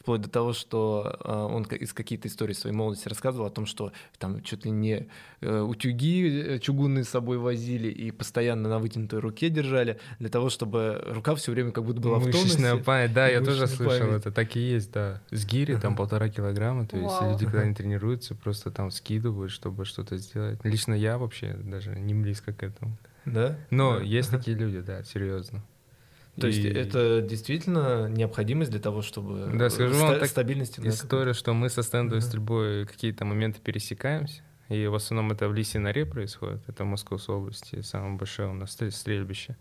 [0.04, 3.94] Вплоть до того, что э, он из какие-то истории своей молодости рассказывал о том, что
[4.20, 5.08] там чуть ли не
[5.40, 10.50] э, утюги э, чугунные с собой возили и постоянно на вытянутой руке держали для того,
[10.50, 12.44] чтобы рука все время как будто была в тонусе.
[12.44, 14.20] Мышечная память, да, я тоже слышал память.
[14.20, 15.22] это, так и есть, да.
[15.32, 19.86] С гири там полтора килограмма, то есть люди, когда не тренируются, просто там скидывают, чтобы
[19.86, 20.60] что-то сделать.
[20.66, 22.98] Лично я вообще даже не близко к этому.
[23.26, 23.58] Да?
[23.70, 24.04] Но да.
[24.04, 25.64] есть такие люди, да, серьезно.
[26.40, 26.52] То и...
[26.52, 30.82] есть это действительно необходимость для того, чтобы да, скажу ста- вам так стабильности.
[30.84, 32.28] История, что мы со стендовой uh-huh.
[32.28, 37.36] стрельбой какие-то моменты пересекаемся, и в основном это в Лисе норе происходит, это в Московской
[37.36, 39.56] области, самое большое у нас стрельбище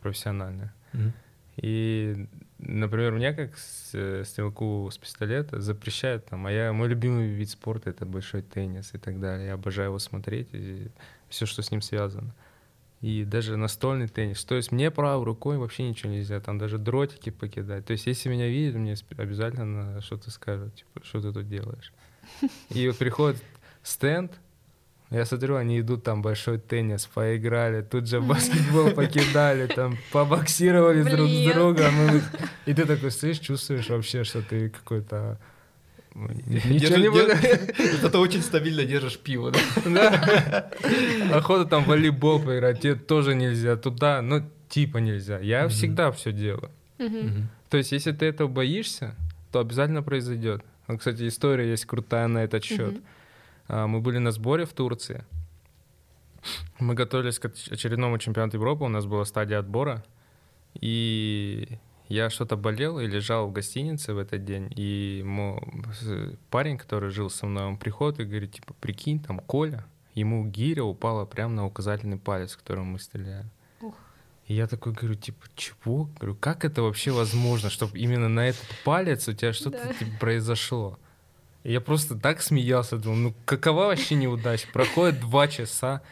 [0.00, 0.72] профессиональное.
[0.92, 1.12] Uh-huh.
[1.56, 2.26] И,
[2.58, 8.06] например, меня как стрелку с пистолета запрещают там, а я, мой любимый вид спорта— это
[8.06, 9.48] большой теннис и так далее.
[9.48, 10.88] Я обожаю его смотреть и
[11.28, 12.32] все, что с ним связано
[13.02, 14.44] и даже настольный теннис.
[14.44, 17.84] То есть мне правой рукой вообще ничего нельзя, там даже дротики покидать.
[17.84, 21.92] То есть если меня видят, мне обязательно что-то скажут, типа, что ты тут делаешь.
[22.70, 23.42] И вот приходит
[23.82, 24.32] стенд,
[25.10, 31.28] я смотрю, они идут там большой теннис, поиграли, тут же баскетбол покидали, там побоксировали друг
[31.28, 32.22] с другом.
[32.66, 35.40] И ты такой стоишь, чувствуешь вообще, что ты какой-то
[36.14, 37.32] Ничего не буду.
[38.00, 39.52] Зато очень стабильно держишь пиво,
[39.84, 40.70] да?
[41.32, 43.76] Охота там волейбол поиграть, тебе тоже нельзя.
[43.76, 45.38] Туда, ну, типа нельзя.
[45.38, 46.70] Я всегда все делаю.
[47.70, 49.14] То есть, если ты этого боишься,
[49.50, 50.62] то обязательно произойдет.
[50.98, 53.00] Кстати, история есть крутая на этот счет.
[53.68, 55.24] А, мы были на сборе в Турции.
[56.78, 60.04] Мы готовились к очередному чемпионату Европы, у нас была стадия отбора.
[60.74, 61.78] И
[62.12, 65.58] я что-то болел и лежал в гостинице в этот день, и мой
[66.50, 70.84] парень, который жил со мной, он приходит и говорит, типа, прикинь, там Коля, ему гиря
[70.84, 73.48] упала прямо на указательный палец, которым мы стреляли.
[74.46, 76.10] И я такой говорю, типа, чего?
[76.18, 79.94] Говорю, как это вообще возможно, чтобы именно на этот палец у тебя что-то да.
[79.94, 80.98] типа, произошло?
[81.64, 84.66] И я просто так смеялся, думал, ну какова вообще неудача?
[84.72, 86.02] Проходит два часа,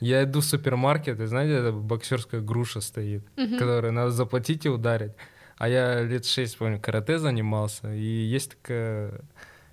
[0.00, 3.56] я иду в супермаркет, и знаете, это боксерская груша стоит, угу.
[3.58, 5.12] которую надо заплатить и ударить.
[5.64, 9.12] А я лет шесть, помню, карате занимался, и есть такая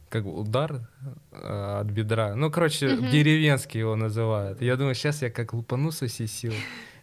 [0.07, 0.87] как бы удар
[1.33, 2.33] э, от бедра.
[2.33, 3.09] Ну, короче, mm-hmm.
[3.09, 4.61] деревенский его называют.
[4.61, 6.55] Я думаю, сейчас я как лупану со всей силы.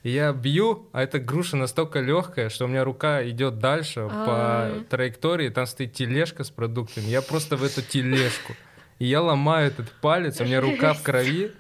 [0.05, 4.81] И я бью, а эта груша настолько легкая, что у меня рука идет дальше А-а-а.
[4.81, 7.05] по траектории, там стоит тележка с продуктами.
[7.09, 8.55] Я просто в эту тележку.
[8.99, 11.53] И я ломаю этот палец, у меня рука в крови,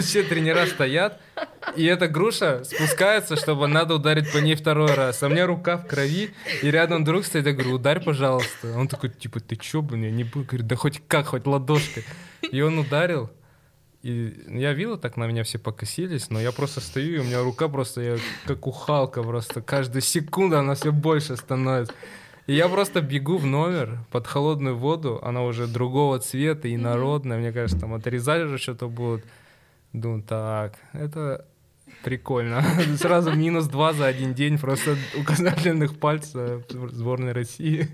[0.00, 1.20] все тренера стоят,
[1.76, 5.22] и эта груша спускается, чтобы надо ударить по ней второй раз.
[5.22, 6.30] А у меня рука в крови,
[6.62, 8.76] и рядом друг стоит, я говорю, ударь, пожалуйста.
[8.76, 10.46] Он такой, типа, ты чё, блин, я не буду.
[10.46, 12.04] Говорит, да хоть как, хоть ладошкой.
[12.50, 13.30] И он ударил,
[14.02, 17.42] и я видел, так на меня все покосились, но я просто стою, и у меня
[17.42, 19.60] рука просто, я как ухалка просто.
[19.60, 21.94] Каждую секунду она все больше становится.
[22.46, 27.38] И я просто бегу в номер под холодную воду, она уже другого цвета и народная.
[27.38, 29.24] Мне кажется, там отрезали уже что-то будут.
[29.96, 31.46] Думаю, так, это
[32.04, 32.62] прикольно.
[32.98, 37.88] Сразу минус два за один день просто указательных пальцев сборной России.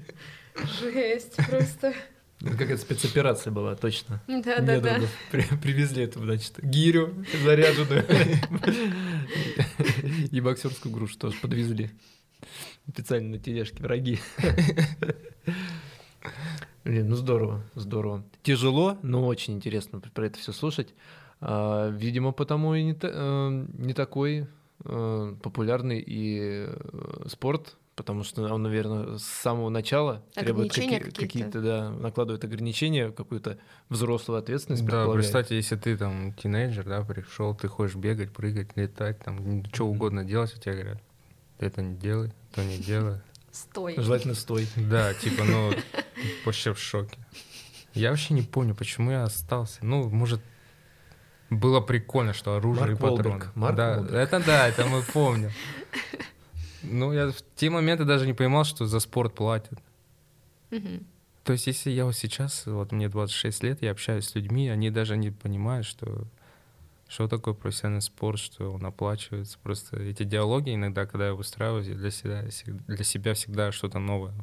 [0.81, 1.95] Жесть, просто.
[2.41, 4.21] Это какая-то спецоперация была, точно.
[4.27, 5.01] Да, да, да.
[5.31, 8.05] При, привезли эту, значит, гирю заряженную
[10.33, 11.93] и боксерскую грушу тоже подвезли.
[12.89, 14.19] Специально на тележке враги.
[16.83, 18.25] Блин, ну здорово, здорово.
[18.43, 20.93] Тяжело, но очень интересно про это все слушать.
[21.45, 24.47] А, видимо, потому и не, та, э, не такой
[24.85, 31.21] э, популярный и э, спорт потому что он, наверное, с самого начала требует какие- какие-то.
[31.21, 33.59] какие-то, да, накладывает ограничения, какую-то
[33.91, 34.85] взрослую ответственность.
[34.87, 39.87] Да, представьте, если ты там тинейджер, да, пришел, ты хочешь бегать, прыгать, летать, там, что
[39.87, 41.03] угодно делать, а тебе говорят,
[41.59, 43.21] ты это не делай, то не делай.
[43.53, 43.95] Стой.
[43.99, 44.67] Желательно стой.
[44.77, 45.73] Да, типа, ну,
[46.47, 47.19] вообще в шоке.
[47.93, 49.81] Я вообще не помню, почему я остался.
[49.85, 50.41] Ну, может,
[51.59, 53.31] было прикольно, что оружие Марк и патроны.
[53.31, 54.15] Уолберг, Марк да, Уолберг.
[54.15, 55.51] это да, это мы помним.
[56.85, 59.79] Ну, я в те моменты даже не понимал, что за спорт платят.
[60.73, 61.07] Мгм.
[61.45, 64.91] То есть, если я вот сейчас, вот мне 26 лет, я общаюсь с людьми, они
[64.91, 66.27] даже не понимают, что
[67.13, 69.59] что такое профессиональный спорт, что он оплачивается.
[69.63, 72.43] Просто эти диалоги иногда, когда я выстраиваю, я для себя,
[72.87, 74.35] для себя всегда что-то новое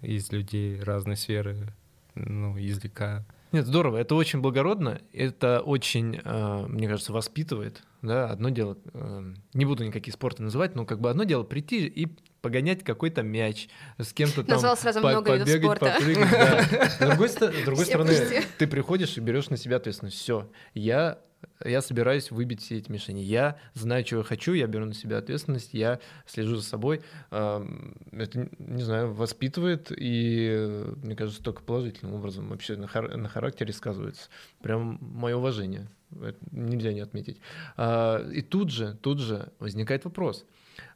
[0.00, 1.74] из людей разной сферы,
[2.14, 3.24] ну, извлекаю.
[3.52, 9.32] Нет, здорово, это очень благородно, это очень, э, мне кажется, воспитывает, да, одно дело, э,
[9.54, 12.06] не буду никакие спорты называть, но как бы одно дело прийти и
[12.42, 15.94] погонять какой-то мяч, с кем-то там Назвал сразу по- много побегать, спорта.
[15.98, 16.88] попрыгать, да.
[16.90, 18.14] С другой, с другой стороны,
[18.56, 20.16] ты приходишь и берешь на себя ответственность.
[20.16, 21.18] Все, я,
[21.64, 23.20] я собираюсь выбить все эти мишени.
[23.20, 27.02] Я знаю, чего я хочу, я беру на себя ответственность, я слежу за собой.
[27.30, 33.72] Это, не знаю, воспитывает и, мне кажется, только положительным образом вообще на, хар- на характере
[33.72, 34.28] сказывается.
[34.62, 35.88] Прям мое уважение.
[36.10, 37.38] Это нельзя не отметить.
[37.76, 40.44] А, И тут же, тут же возникает вопрос.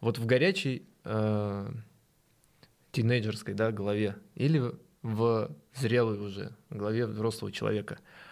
[0.00, 1.70] Вот в горячей э,
[2.90, 8.23] тинейджерской да, голове или в зрелой уже голове взрослого человека, а,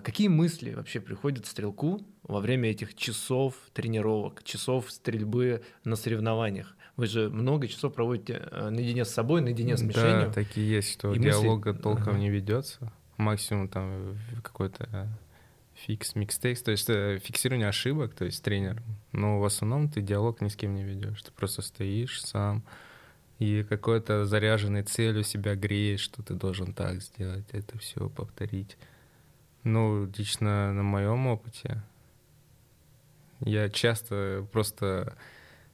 [0.00, 6.76] какие мысли вообще приходят стрелку во время этих часов тренировок, часов стрельбы на соревнованиях?
[6.96, 10.26] Вы же много часов проводите э, наедине с собой, наедине с мишенью.
[10.28, 12.18] Да, такие есть, что И мысли- диалога толком Ага.
[12.18, 12.92] не ведется.
[13.16, 15.06] Максимум там какой-то э,
[15.74, 18.80] фикс, микстейкс, то есть э, фиксирование ошибок, то есть тренер.
[19.10, 21.20] Но в основном ты диалог ни с кем не ведешь.
[21.22, 22.62] Ты просто стоишь сам
[23.40, 28.76] и какой-то заряженной целью себя греешь, что ты должен так сделать, это все повторить.
[29.64, 31.82] Ну, лично на моем опыте
[33.40, 35.16] я часто просто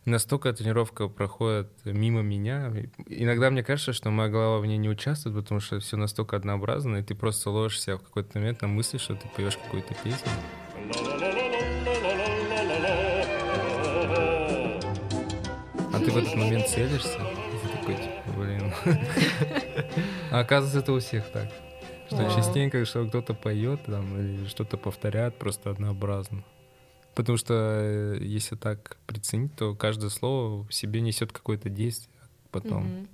[0.04, 2.72] настолько тренировка проходит мимо меня.
[3.06, 6.96] Иногда мне кажется, что моя голова в ней не участвует, потому что все настолько однообразно,
[6.96, 10.30] и ты просто ложишься в какой-то момент на мысли, что ты поешь какую-то песню.
[15.92, 18.72] А ты в этот момент целишься, и ты такой, типа, блин.
[20.30, 21.48] А оказывается, это у всех так.
[22.10, 22.30] Что Вау.
[22.30, 26.44] частенько, что кто-то поет там или что-то повторяет просто однообразно.
[27.14, 32.12] Потому что э, если так приценить, то каждое слово в себе несет какое-то действие
[32.50, 32.86] потом.
[32.86, 33.08] Мгм.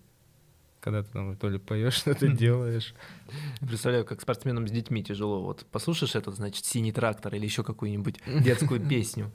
[0.80, 2.36] Когда ты там то ли поешь, что-то Мгм.
[2.36, 2.94] делаешь.
[3.60, 5.42] Представляю, как спортсменам с детьми тяжело.
[5.42, 9.30] Вот послушаешь этот, значит, синий трактор или еще какую-нибудь детскую песню.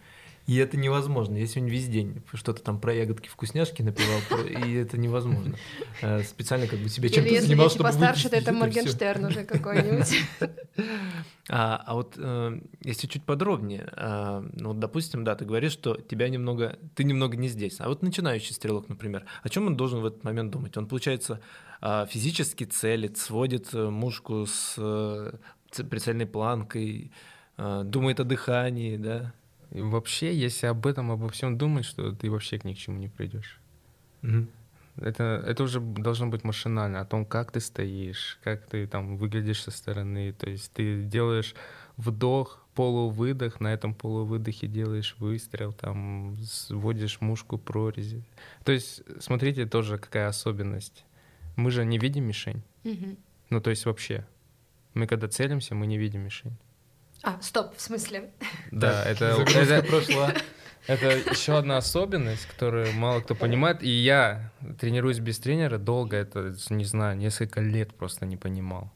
[0.48, 1.38] И это невозможно.
[1.38, 5.56] Я сегодня весь день что-то там про ягодки вкусняшки напевал, про- и это невозможно.
[6.02, 8.52] Э, Специально как бы себе Или чем-то занимал, чтобы постарше, то это.
[8.52, 10.16] Моргенштерн уже какой-нибудь.
[11.50, 15.96] А, а вот э, если чуть подробнее, а, ну вот, допустим, да, ты говоришь, что
[15.96, 17.76] тебя немного, ты немного не здесь.
[17.80, 20.78] А вот начинающий стрелок, например, о чем он должен в этот момент думать?
[20.78, 21.42] Он, получается,
[21.82, 25.34] физически целит, сводит э, мушку с э,
[25.90, 27.12] прицельной планкой,
[27.58, 29.34] думает о дыхании, да?
[29.72, 33.08] И вообще, если об этом, обо всем думать, что ты вообще ни к чему не
[33.08, 33.60] придешь.
[34.98, 39.64] Это, это уже должно быть машинально, о том, как ты стоишь, как ты там выглядишь
[39.64, 40.34] со стороны.
[40.34, 41.56] То есть ты делаешь
[41.96, 48.24] вдох, полувыдох, на этом полувыдохе делаешь выстрел, там сводишь мушку прорези.
[48.64, 51.06] То есть смотрите тоже какая особенность.
[51.56, 52.62] Мы же не видим мишень.
[52.84, 53.18] Мгм.
[53.50, 54.26] Ну, то есть вообще.
[54.94, 56.58] Мы когда целимся, мы не видим мишень.
[57.24, 58.32] А, стоп, в смысле?
[58.72, 60.34] Да, это, Загрузка это, прошла.
[60.88, 63.84] это еще одна особенность, которую мало кто понимает.
[63.84, 68.92] И я тренируюсь без тренера долго, это, не знаю, несколько лет просто не понимал.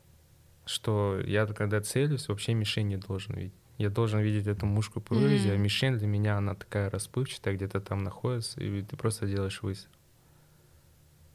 [0.65, 3.53] Что я, когда целюсь, вообще мишень не должен видеть.
[3.77, 5.63] Я должен видеть эту мушку прорези, а Мгм.
[5.63, 9.91] мишень для меня, она такая расплывчатая, где-то там находится, и ты просто делаешь выстрел.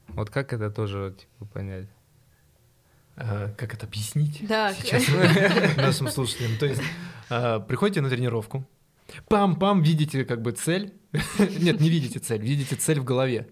[0.07, 1.87] Вот как это тоже, типа, понять?
[3.23, 4.45] А, Как это объяснить?
[4.47, 5.07] Да, Сейчас
[5.77, 6.57] нашим слушателям.
[6.57, 6.81] То есть
[7.29, 8.65] а, приходите на тренировку,
[9.29, 10.93] пам-пам, видите как бы цель.
[11.39, 13.47] Нет, не видите цель, видите цель в голове.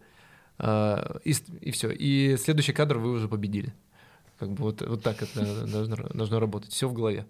[0.58, 1.92] А, И, и все.
[1.92, 3.74] И следующий кадр вы уже победили.
[4.40, 6.72] Как бы вот, вот так это должно, должно работать.
[6.72, 7.26] Все в голове.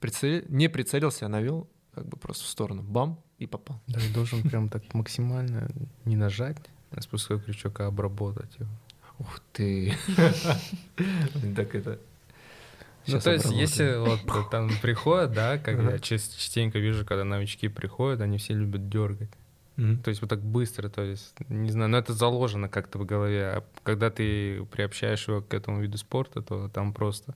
[0.00, 2.82] Прицель- не прицелился, а навел как бы просто в сторону.
[2.82, 3.80] Бам, и попал.
[3.86, 5.68] Да, и должен прям так максимально
[6.04, 6.56] не нажать
[6.90, 8.68] на спусковой крючок, а обработать его.
[9.18, 9.94] Ух ты.
[11.56, 11.98] Так это...
[13.06, 17.68] Ну, то есть, если вот там приходят, да, как я ча- частенько вижу, когда новички
[17.68, 19.30] приходят, они все любят дергать.
[19.76, 20.02] Mm-hmm.
[20.02, 23.44] То есть вот так быстро, то есть, не знаю, но это заложено как-то в голове.
[23.44, 27.34] А когда ты приобщаешь его к этому виду спорта, то там просто...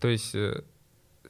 [0.00, 0.62] То есть, э,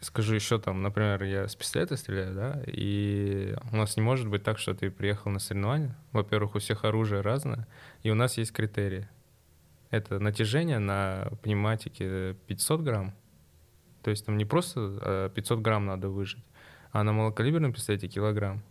[0.01, 4.43] скажу еще там, например, я с пистолета стреляю, да, и у нас не может быть
[4.43, 5.97] так, что ты приехал на соревнования.
[6.13, 7.67] Во-первых, у всех оружие разное,
[8.03, 9.09] и у нас есть критерии.
[9.91, 13.15] Это натяжение на пневматике 500 грамм,
[14.03, 16.45] то есть там не просто 500 а грамм надо выжить,
[16.93, 18.63] а на малокалиберном пистолете килограмм.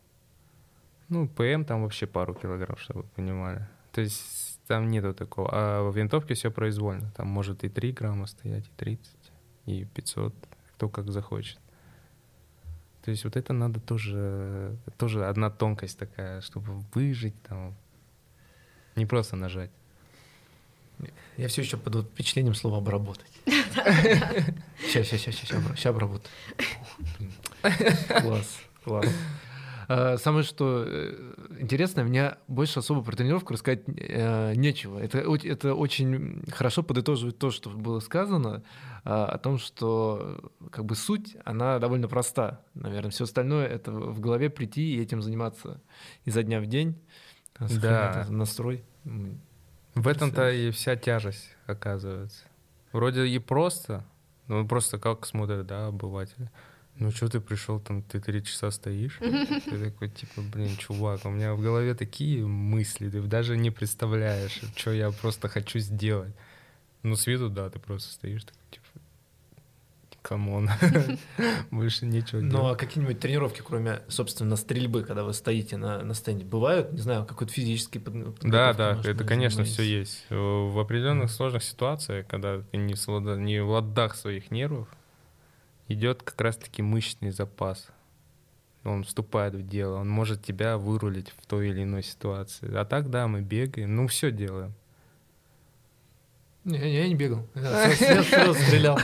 [1.09, 3.67] Ну, ПМ там вообще пару килограмм, чтобы вы понимали.
[3.93, 5.49] То есть там нету такого.
[5.51, 7.11] А в винтовке все произвольно.
[7.15, 9.15] Там может и 3 грамма стоять, и 30,
[9.65, 10.35] и 500,
[10.75, 11.59] кто как захочет.
[13.03, 17.73] То есть вот это надо тоже, тоже одна тонкость такая, чтобы выжить там,
[18.97, 19.71] не просто нажать.
[21.37, 23.31] Я все еще под впечатлением слова обработать.
[23.45, 26.31] Сейчас, сейчас, сейчас, сейчас, обработаю.
[28.21, 29.07] Класс, класс.
[29.89, 31.13] А, самое что э,
[31.59, 34.99] интересное, мне больше особо про тренировку рассказать э, нечего.
[34.99, 38.63] Это, это очень хорошо подытоживает то, что было сказано,
[39.05, 42.61] а, о том, что как бы суть, она довольно проста.
[42.73, 45.81] Наверное, все остальное— это в голове прийти и этим заниматься
[46.25, 46.99] изо дня в день,
[47.57, 48.25] да.
[48.29, 48.83] настрой.
[49.97, 52.43] В этом-то и вся тяжесть, оказывается.
[52.91, 54.05] Вроде и просто,
[54.47, 56.51] ну просто как смотрят, да, обыватели.
[56.99, 59.17] Ну что ты пришел там, ты три часа стоишь?
[59.19, 64.61] Ты такой, типа, блин, чувак, у меня в голове такие мысли, ты даже не представляешь,
[64.75, 66.33] что я просто хочу сделать.
[67.01, 68.85] Ну, с виду, да, ты просто стоишь, такой, типа,
[70.21, 70.69] come on,
[71.71, 76.45] больше ничего Ну, а какие-нибудь тренировки, кроме, собственно, стрельбы, когда вы стоите на, на стенде,
[76.45, 76.91] бывают?
[76.91, 78.39] Не знаю, какой-то физический под...
[78.41, 80.25] Да, да, это, конечно, все есть.
[80.29, 84.87] В определенных сложных ситуациях, когда ты не в, не в ладах своих нервов,
[85.87, 87.87] идет как раз-таки мышечный запас.
[88.83, 92.73] Он вступает в дело, он может тебя вырулить в той или иной ситуации.
[92.73, 94.73] А так, да, мы бегаем, ну, все делаем.
[96.67, 97.47] Не, я не бегал.
[97.55, 97.95] Я
[98.53, 98.99] стрелял.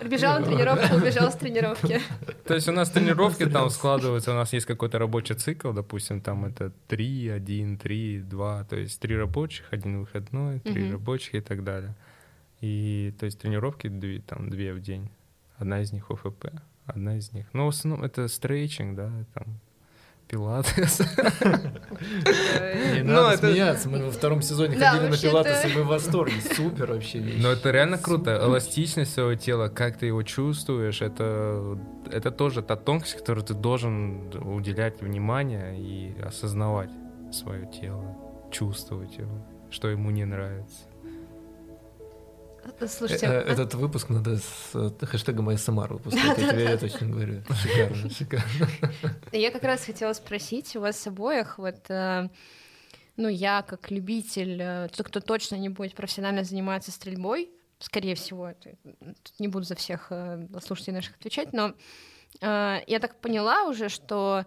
[0.00, 2.00] Прибежал на тренировку, убежал с тренировки.
[2.44, 6.44] То есть у нас тренировки там складываются, у нас есть какой-то рабочий цикл, допустим, там
[6.44, 11.62] это 3, 1, 3, 2, то есть 3 рабочих, один выходной, 3 рабочих и так
[11.62, 11.94] далее.
[12.60, 13.88] И то есть тренировки
[14.26, 15.08] там 2 в день.
[15.58, 16.46] Одна из них ОФП,
[16.84, 17.46] одна из них.
[17.52, 19.60] Ну, в основном это стрейчинг, да, там
[20.34, 21.00] пилатес.
[22.94, 26.40] Не ну, надо смеяться, мы во втором сезоне ходили на пилатес, и мы в восторге.
[26.54, 27.20] Супер вообще.
[27.38, 28.40] Но это реально круто.
[28.42, 31.78] Эластичность своего тела, как ты его чувствуешь, это,
[32.10, 36.90] это тоже та тонкость, которую ты должен уделять внимание и осознавать
[37.32, 38.16] свое тело,
[38.50, 40.84] чувствовать его, что ему не нравится.
[42.88, 43.52] Слушайте, э, а...
[43.52, 47.42] этот выпуск надо с э, хэштегом ASMR выпускать, я тебе я точно говорю.
[47.62, 48.68] Шикарно, шикарно.
[49.32, 52.28] Я как раз хотела спросить у вас обоих, вот, э,
[53.16, 58.52] ну, я как любитель, тот, кто точно не будет профессионально заниматься стрельбой, скорее всего,
[59.38, 60.10] не буду за всех
[60.64, 61.74] слушателей наших отвечать, но
[62.40, 64.44] я так поняла уже, что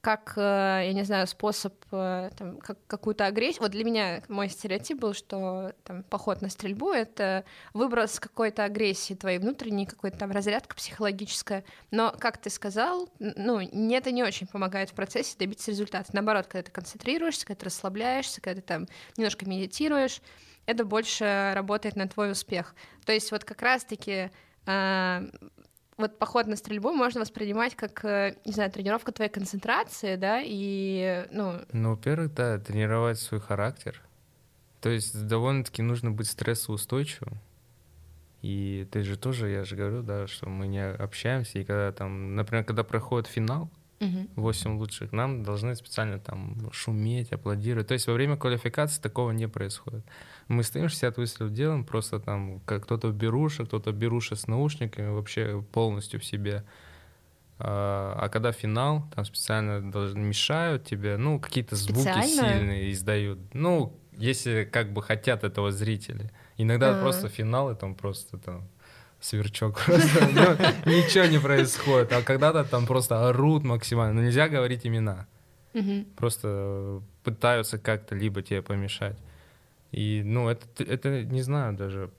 [0.00, 0.40] как, э,
[0.86, 3.62] я не знаю, способ э, там, как, какую-то агрессию.
[3.62, 7.44] Вот для меня мой стереотип был, что там, поход на стрельбу— это
[7.74, 11.64] выброс какой-то агрессии твоей внутренней, какой-то там разрядка психологическая.
[11.90, 16.08] Но, как ты сказал, ну, это не очень помогает в процессе добиться результата.
[16.14, 18.88] Наоборот, когда ты концентрируешься, когда ты расслабляешься, когда ты там
[19.18, 20.22] немножко медитируешь,
[20.64, 22.74] это больше работает на твой успех.
[23.04, 24.30] То есть вот как раз-таки
[24.66, 25.28] э,
[26.00, 31.26] вот поход на стрельбу можно воспринимать как, э, не знаю, тренировка твоей концентрации, да, и,
[31.30, 31.60] ну...
[31.72, 34.02] Ну, во-первых, да, тренировать свой характер.
[34.80, 37.38] То есть довольно-таки нужно быть стрессоустойчивым.
[38.42, 42.34] И ты же тоже, я же говорю, да, что мы не общаемся, и когда там,
[42.34, 43.70] например, когда проходит финал,
[44.36, 47.88] восемь лучших, нам должны специально там шуметь, аплодировать.
[47.88, 50.04] То есть во время квалификации такого не происходит.
[50.48, 54.46] Мы стоим, 60 выстрелов делаем, просто там как кто-то в беруше, кто-то в беруше с
[54.46, 56.64] наушниками, вообще полностью в себе.
[57.58, 62.58] А, а когда финал, там специально должны, мешают тебе, ну, какие-то звуки специально?
[62.58, 63.38] сильные издают.
[63.52, 66.30] Ну, если как бы хотят этого зрители.
[66.56, 67.02] Иногда А-а-а.
[67.02, 68.68] просто финал, и там просто там
[69.20, 69.94] сверчок ну,
[70.86, 72.12] ничего не происходит.
[72.12, 74.14] А когда-то там просто орут максимально.
[74.14, 75.26] Но нельзя говорить имена.
[76.16, 79.18] Просто пытаются как-то либо тебе помешать.
[79.92, 82.10] И, ну, это, это не знаю даже,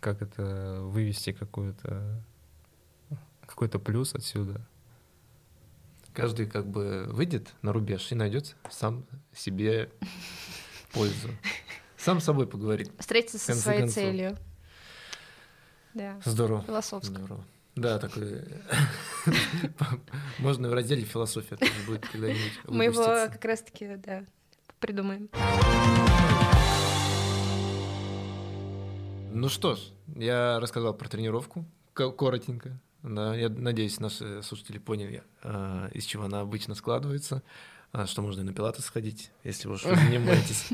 [0.00, 2.22] как это вывести какую-то
[3.46, 4.66] какой-то плюс отсюда.
[6.14, 9.04] Каждый как бы выйдет на рубеж и найдет сам
[9.34, 9.90] себе
[10.92, 11.28] пользу.
[11.96, 12.90] Сам с собой поговорит.
[12.98, 13.94] Встретиться со своей концов.
[13.94, 14.36] целью.
[15.94, 16.20] Да.
[16.24, 16.62] Здорово.
[16.62, 17.14] Философско.
[17.14, 17.44] Здорово.
[17.74, 18.44] Да, такой
[20.38, 24.24] Можно в разделе философия будет когда-нибудь Мы его как раз-таки, да,
[24.78, 25.30] придумаем.
[29.32, 29.80] Ну что ж,
[30.14, 31.64] я рассказал про тренировку
[31.94, 32.78] коротенько.
[33.02, 37.42] Да, я надеюсь, наши слушатели поняли, а, из чего она обычно складывается,
[37.90, 40.68] а, что можно и на пилаты сходить, если вы уж занимаетесь.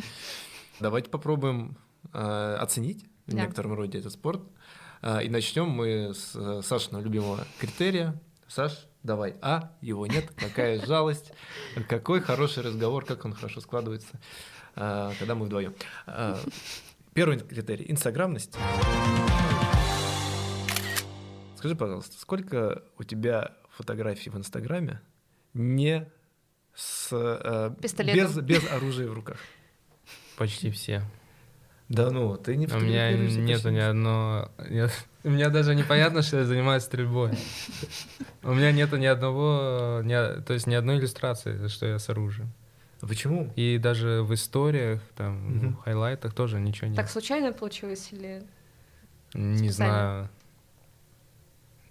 [0.78, 1.78] Давайте попробуем
[2.12, 4.42] а, оценить в некотором роде этот спорт.
[5.03, 8.20] И начнем мы с Сашиного любимого критерия.
[8.49, 9.36] Саш, давай.
[9.40, 11.32] А, его нет, какая жалость,
[11.88, 14.18] какой хороший разговор, как он хорошо складывается,
[14.74, 15.74] когда мы вдвоем.
[17.14, 18.57] Первый критерий– инстаграмность.
[21.59, 25.01] Скажи, пожалуйста, сколько у тебя фотографий в Инстаграме
[25.55, 26.09] не
[26.72, 27.92] с э, без,
[28.38, 29.38] без оружия в руках?
[30.36, 31.03] Почти все.
[31.89, 34.51] Да ну, ты не У меня нету ни одного...
[34.68, 34.93] Нет,
[35.24, 37.32] у меня даже непонятно, что я занимаюсь стрельбой.
[38.43, 40.03] У меня нету ни одного...
[40.05, 42.53] Ни, то есть ни одной иллюстрации, что я с оружием.
[43.01, 43.51] А почему?
[43.57, 45.66] И даже в историях, там, угу.
[45.68, 46.97] в хайлайтах тоже ничего нет.
[46.97, 48.43] Так случайно получилось или...
[49.34, 50.28] Не знаю.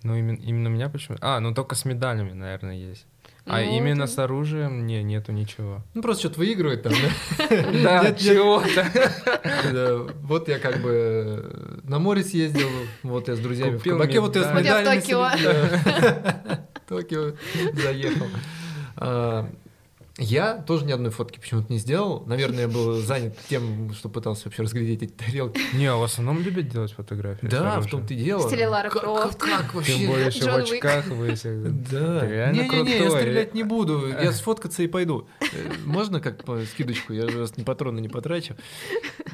[0.04, 1.18] Ну, именно, именно у меня почему?
[1.22, 3.06] А, ну только с медалями, наверное, есть.
[3.50, 4.12] А ну, именно это...
[4.12, 5.82] с оружием не, нету ничего.
[5.94, 7.72] Ну, просто что-то выигрывает там, да?
[7.84, 10.12] Да, чего-то.
[10.22, 12.68] Вот я как бы на море съездил,
[13.04, 15.00] вот я с друзьями в кабаке, вот я с медалями.
[15.00, 17.34] в Токио
[17.74, 18.28] заехал.
[20.20, 22.24] Я тоже ни одной фотки почему-то не сделал.
[22.26, 25.62] Наверное, я был занят тем, что пытался вообще разглядеть эти тарелки.
[25.76, 27.46] Не, а в основном любят делать фотографии.
[27.46, 28.40] Да, в том-то и дело.
[28.40, 29.38] В стиле Лара Крофт.
[29.38, 29.98] Как, вообще?
[29.98, 31.28] Тем более еще в очках вы
[31.92, 32.52] Да.
[32.52, 34.08] Не-не-не, я стрелять не буду.
[34.28, 35.28] Я сфоткаться и пойду.
[35.40, 35.46] Э,
[35.86, 37.14] можно как по скидочку?
[37.14, 38.56] Я же ни патроны не потрачу.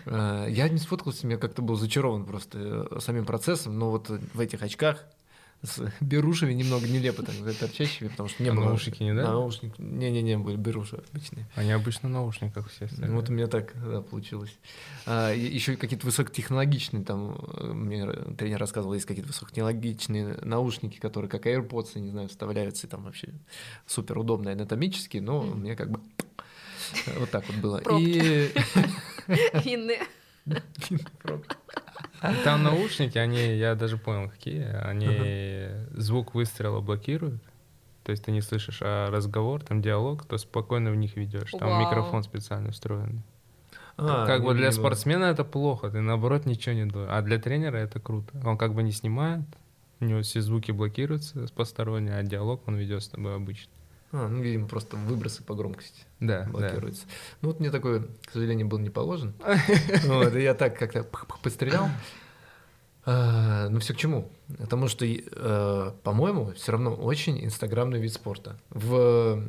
[0.05, 4.39] А, я не сфоткался, я как-то был зачарован просто э, самим процессом, но вот в
[4.39, 5.05] этих очках
[5.63, 8.65] с берушами немного нелепо так торчащими, потому что не а было...
[8.65, 9.23] наушники не, да?
[9.23, 9.81] Наушники.
[9.81, 11.47] Не-не-не, были беруши обычные.
[11.55, 13.11] Они обычно наушники, как все остальные.
[13.11, 14.55] Ну, вот у меня так да, получилось.
[15.05, 21.99] А, еще какие-то высокотехнологичные, там, мне тренер рассказывал, есть какие-то высокотехнологичные наушники, которые как AirPods,
[21.99, 23.29] не знаю, вставляются, и там вообще
[23.87, 25.55] супер удобные анатомические, но mm.
[25.55, 26.01] мне как бы
[27.17, 27.77] вот так вот было.
[27.79, 28.03] Пробки.
[28.03, 28.53] И...
[29.63, 30.01] Винные.
[31.21, 31.55] Пробки.
[32.43, 34.63] Там наушники, они, я даже понял, какие.
[34.83, 37.43] Они звук выстрела блокируют.
[38.03, 41.51] То есть ты не слышишь, а разговор, там диалог, то спокойно в них ведешь.
[41.51, 41.81] Там Вау.
[41.81, 43.21] микрофон специально встроенный.
[43.95, 47.09] А, как бы для спортсмена это плохо, ты наоборот ничего не делаешь.
[47.11, 48.41] А для тренера это круто.
[48.43, 49.45] Он как бы не снимает,
[49.99, 53.71] у него все звуки блокируются с посторонние, а диалог он ведет с тобой обычно.
[54.13, 57.05] А, ну, видимо, просто выбросы по громкости да, блокируются.
[57.05, 57.11] Да.
[57.41, 59.33] Ну, вот мне такой, к сожалению, был не положен.
[60.05, 61.03] Вот, и я так как-то
[61.41, 61.89] пострелял.
[63.05, 64.31] А, ну, все к чему?
[64.59, 68.57] Потому что, э, по-моему, все равно очень инстаграмный вид спорта.
[68.69, 69.43] В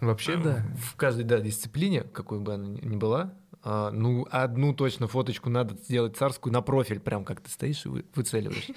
[0.00, 0.64] Вообще, да.
[0.78, 3.32] В каждой да, дисциплине, какой бы она ни была,
[3.62, 8.04] а, ну, одну точно фоточку надо сделать царскую на профиль, прям как ты стоишь и
[8.14, 8.70] выцеливаешь.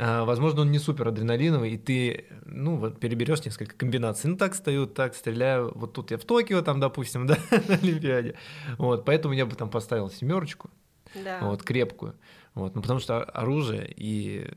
[0.00, 4.30] А, возможно, он не супер адреналиновый, и ты, ну, вот переберешь несколько комбинаций.
[4.30, 5.72] Ну, так стою, так стреляю.
[5.74, 8.36] Вот тут я в Токио, там, допустим, да, на Олимпиаде.
[8.78, 10.70] Вот, поэтому я бы там поставил семерочку,
[11.14, 11.40] да.
[11.42, 12.14] вот, крепкую.
[12.54, 14.48] Вот, ну, потому что оружие и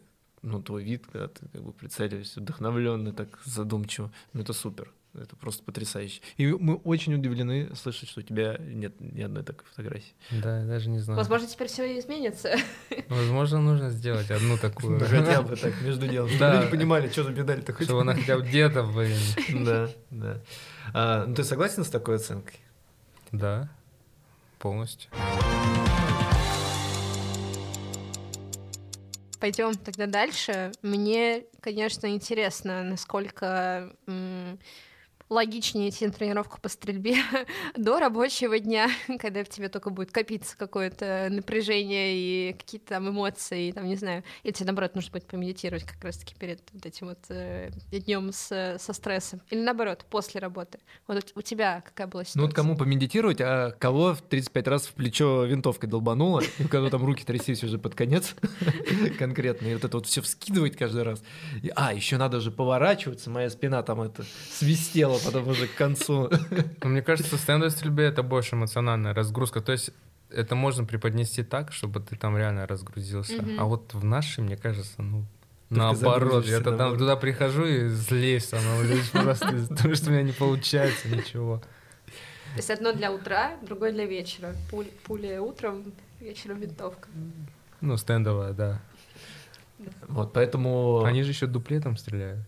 [0.44, 4.94] ну, твой вид, когда ты как бы прицеливаешься, вдохновленный, так задумчиво, ну, это супер.
[5.14, 6.22] Это просто потрясающе.
[6.38, 10.14] И мы очень удивлены слышать, что у тебя нет ни одной такой фотографии.
[10.32, 11.18] Да, я даже не знаю.
[11.18, 12.56] Возможно, теперь все изменится.
[13.10, 15.00] Возможно, нужно сделать одну такую.
[15.02, 16.30] Хотя бы так, между делом.
[16.30, 17.88] Чтобы люди понимали, что за медаль-то хоть.
[17.88, 19.18] Чтобы она хотя бы где-то, блин.
[19.66, 20.42] Да, да.
[20.94, 22.60] А, ну, ты согласен с такой оценкой?
[23.34, 23.70] Да,
[24.60, 25.12] полностью.
[29.42, 30.72] Пойдем тогда дальше.
[30.84, 33.92] Мне, конечно, интересно, насколько
[35.32, 37.16] логичнее идти на тренировку по стрельбе
[37.78, 43.70] до рабочего дня, когда в тебе только будет копиться какое-то напряжение и какие-то там эмоции,
[43.70, 47.08] и, там, не знаю, или тебе, наоборот, нужно будет помедитировать как раз-таки перед вот этим
[47.08, 50.80] вот э, днем с, со стрессом, или наоборот, после работы.
[51.08, 52.40] Вот у тебя какая была ситуация?
[52.42, 56.68] Ну вот кому помедитировать, а кого в 35 раз в плечо винтовкой долбануло, и у
[56.68, 58.36] кого там руки трясись уже под конец
[59.18, 61.24] конкретно, и вот это вот все вскидывать каждый раз.
[61.76, 66.30] А, еще надо же поворачиваться, моя спина там это свистела потом уже к концу.
[66.84, 69.62] Ну, мне кажется, в стендовой стрельбе это больше эмоциональная разгрузка.
[69.62, 69.92] То есть
[70.30, 73.36] это можно преподнести так, чтобы ты там реально разгрузился.
[73.36, 73.58] Mm-hmm.
[73.60, 75.26] А вот в нашей, мне кажется, ну,
[75.70, 76.46] наоборот.
[76.46, 80.34] Я то там туда прихожу и злейсь становлюсь просто из-за того, что у меня не
[80.34, 81.62] получается ничего.
[82.54, 84.54] То есть одно для утра, другое для вечера.
[84.70, 87.08] Пуль, пуля утром, вечером винтовка.
[87.80, 88.82] Ну, стендовая, да.
[90.08, 91.04] Вот, поэтому...
[91.04, 92.42] Они же еще дуплетом стреляют.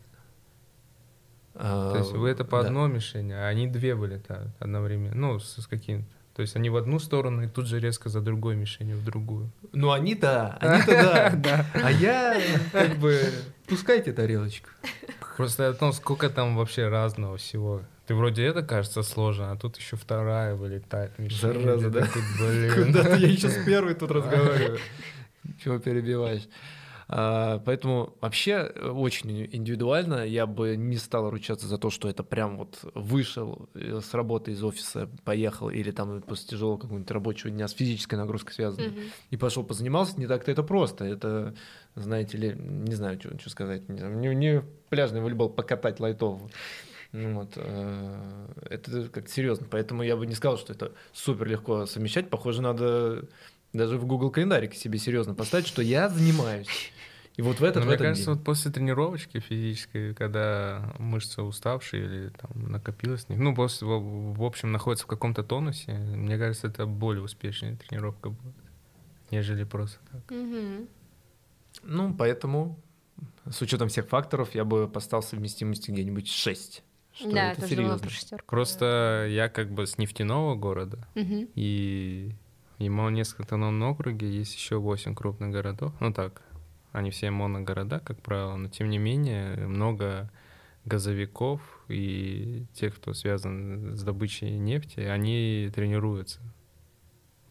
[1.53, 2.67] То есть вы это по да.
[2.67, 6.09] одной мишени, а они две да, одновременно, ну, с, с каким-то.
[6.35, 9.51] То есть они в одну сторону и тут же резко за другой мишенью в другую.
[9.71, 11.65] Ну они-то, они-то да.
[11.75, 12.41] А я
[12.71, 13.21] как бы
[13.67, 14.69] пускайте тарелочку.
[15.37, 17.81] Просто о том, сколько там вообще разного всего.
[18.07, 21.17] Ты вроде это кажется сложно, а тут еще вторая вылетает.
[21.19, 21.39] мишень.
[21.39, 22.01] Зараза, да?
[22.01, 22.87] такой, блин.
[22.87, 24.79] Куда-то я сейчас первый тут разговариваю.
[25.63, 26.47] Чего перебиваешь?
[27.15, 30.25] А, Поэтому вообще э, очень индивидуально.
[30.25, 34.51] Я бы не стал ручаться за то, что это прям вот вышел э, с работы
[34.51, 39.01] из офиса, поехал, или там после тяжелого какого-нибудь рабочего дня с физической нагрузкой связанной, Мгм.
[39.29, 40.19] и пошел позанимался.
[40.19, 41.05] Не так-то это просто.
[41.05, 41.53] Это,
[41.93, 43.87] знаете ли, не знаю, что, что сказать.
[43.89, 46.49] Не, не, не пляжный волейбол покатать лайтово.
[47.11, 49.67] Ну Вот, э, это как серьезно.
[49.69, 52.31] Поэтому я бы не сказал, что это супер легко совмещать.
[52.31, 53.27] Похоже, надо
[53.71, 56.91] даже в Google календарик себе серьезно поставить, что я занимаюсь.
[57.35, 58.35] И вот в этот, Но в мне этот кажется, день.
[58.35, 64.71] вот после тренировочки физической, когда мышцы уставшие или там накопилось, ну, после, в, в общем,
[64.71, 68.53] находится в каком-то тонусе, мне кажется, это более успешная тренировка будет,
[69.31, 70.29] нежели просто так.
[70.29, 70.87] Мгм.
[71.81, 72.79] Ну, поэтому
[73.49, 76.83] с учетом всех факторов я бы поставил совместимости где-нибудь 6.
[77.15, 78.07] Что Да, это тоже думала серьезно.
[78.07, 78.45] про шестерку.
[78.47, 81.47] Просто я как бы с нефтяного города, Мгм.
[81.55, 82.31] и
[82.77, 85.93] в Ямало-Ненецком автономном округе есть еще 8 крупных городов.
[85.99, 86.41] Ну так,
[86.93, 90.31] они все моногорода, как правило, но тем не менее много
[90.85, 96.39] газовиков и тех, кто связан с добычей нефти, они тренируются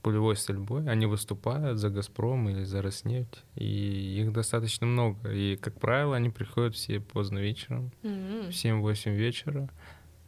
[0.03, 5.31] пулевой стрельбой, они выступают за «Газпром» или за «Роснефть», и их достаточно много.
[5.31, 9.69] И, как правило, они приходят все поздно вечером, в 7-8 вечера.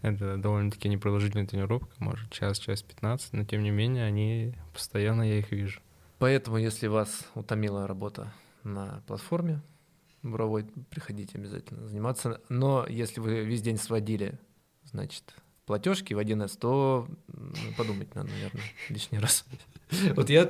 [0.02, 5.38] Это довольно-таки непродолжительная тренировка, может, час, час 15, но тем не менее они постоянно я
[5.38, 5.80] их вижу.
[6.18, 8.32] Поэтому, если вас утомила работа
[8.64, 9.62] на платформе
[10.22, 12.40] буровой, приходите обязательно заниматься.
[12.48, 14.38] Но если вы весь день сводили,
[14.84, 15.34] значит,
[15.66, 19.44] платежки в 1С, то м, подумать надо, наверное, лишний раз.
[20.16, 20.42] Вот я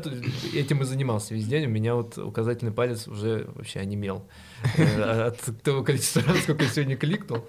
[0.55, 4.29] этим и занимался весь день, у меня вот указательный палец уже вообще онемел
[4.77, 7.47] э, от того количества сколько я сегодня кликнул.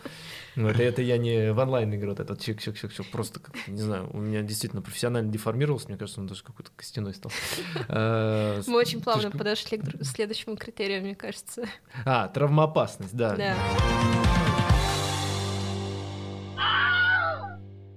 [0.55, 3.39] Вот, и это я не в онлайн игру, вот этот чик чик чик чик просто,
[3.39, 7.31] как, не знаю, у меня действительно профессионально деформировался, мне кажется, он даже какой-то костяной стал.
[7.89, 11.65] Э, Мы очень плавно подошли к следующему критерию, мне кажется.
[12.05, 13.35] А, травмоопасность, да.
[13.35, 13.55] Да.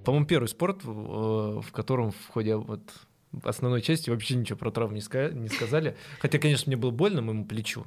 [0.05, 2.81] По-моему, первый спорт, э, в котором в ходе вот
[3.45, 5.97] основной части вообще ничего про травму не, ска- не сказали.
[6.21, 7.85] Хотя, конечно, мне было больно моему плечу.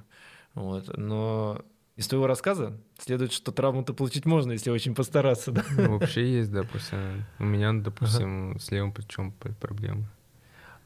[0.54, 1.64] Вот, но
[1.98, 5.64] из твоего рассказа следует, что травму-то получить можно, если очень постараться, да?
[5.72, 10.06] Ну, Вообще есть, допустим, у меня, допустим, с левым плечом проблемы.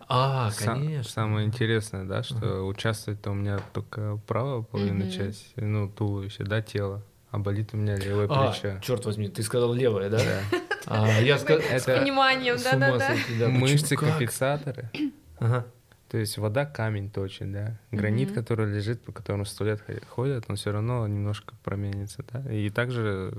[0.08, 1.12] А, Са- конечно.
[1.12, 5.12] Самое интересное, да, что участвует у меня только правая половина Мгм.
[5.12, 7.02] части, ну, туловище, да, тело,
[7.32, 8.80] а болит у меня левое А, плечо.
[8.82, 10.20] черт возьми, ты сказал левое, да?
[10.20, 10.60] Да.
[10.88, 11.62] А, я сказал...
[11.64, 13.16] С Это пониманием, да-да-да.
[13.40, 13.50] да.
[13.50, 14.92] Мышцы компенсаторы.
[15.40, 15.66] Ага.
[16.10, 17.80] То есть вода камень точит, да.
[17.92, 18.36] Гранит, Мгм.
[18.36, 22.52] который лежит, по которому сто лет хо- ходят, он все равно немножко променится, да.
[22.52, 23.34] И также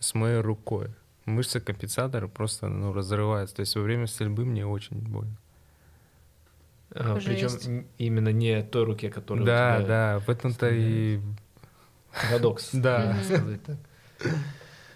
[0.00, 0.88] с моей рукой.
[1.24, 3.56] Мышцы компенсатора просто ну, разрываются.
[3.56, 5.36] То есть во время стрельбы мне очень больно.
[6.88, 7.70] Причем Жесть.
[7.98, 11.20] именно не той руке, которая у да, тебя да, в этом-то и...
[12.28, 12.70] парадокс.
[12.72, 13.16] Да.
[13.22, 13.76] Сказать так.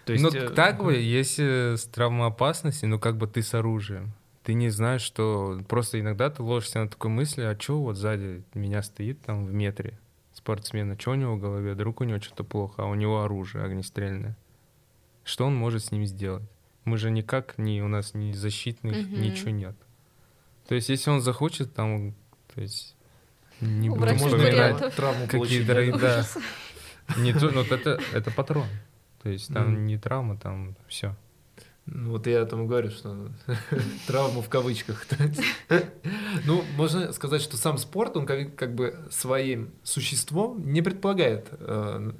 [0.05, 4.13] То ну, э, так бы, если с травмоопасностью, ну, как бы ты с оружием.
[4.45, 5.59] Ты не знаешь, что...
[5.69, 9.53] Просто иногда ты ложишься на такой мысли, а что вот сзади меня стоит там в
[9.53, 9.99] метре
[10.35, 11.73] спортсмена, что у него в голове?
[11.73, 14.37] Вдруг у него что-то плохо, а у него оружие огнестрельное.
[15.25, 16.45] Что он может с ним сделать?
[16.85, 19.21] Мы же никак, не, у нас ни защитных, Мгм.
[19.23, 19.75] ничего нет.
[20.69, 22.15] То есть, если он захочет, там,
[22.55, 22.95] то есть,
[23.61, 24.95] не Убрать вспоминать, конкурентов.
[24.95, 26.27] травму какие получить, дорогие, да.
[27.17, 28.69] Не то, ну, вот это, это патрон.
[29.23, 29.87] То есть там Мгм.
[29.87, 31.17] не травма, там все.
[31.87, 33.29] Ну, Вот я этому говорю, что
[34.07, 35.07] травму в кавычках.
[36.47, 42.11] Ну, можно сказать, что сам спорт, он как, как бы своим существом не предполагает э,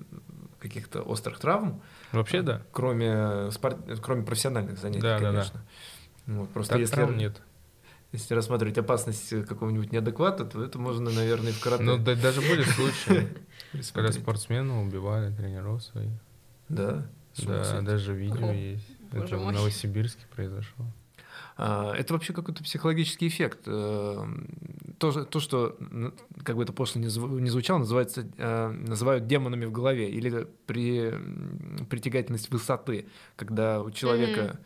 [0.61, 2.63] каких-то острых травм, Вообще, да.
[2.73, 5.33] кроме, спорт, кроме профессиональных занятий, Да, да, да.
[5.33, 5.65] конечно.
[6.27, 7.43] Вот, просто Так если, травм нет.
[8.13, 12.41] если рассматривать опасность какого-нибудь неадеквата, то это можно, наверное, и в карате Ну, да- даже
[12.41, 13.29] были случаи,
[13.93, 16.13] когда спортсмена убивали тренеров своих.
[16.69, 17.05] Да,
[17.39, 18.87] Да, даже видео есть.
[19.21, 19.53] Боже Это в.
[19.53, 20.85] Новосибирске произошло.
[21.57, 23.61] А, Это вообще какой-то психологический эффект.
[23.67, 24.25] Э,
[24.99, 25.77] То, то что,
[26.45, 30.47] как бы это пошло не зву- не звучало, называется, э, называют демонами в голове или
[30.67, 31.13] при,
[31.91, 33.07] притягательность высоты,
[33.37, 34.59] когда у человека,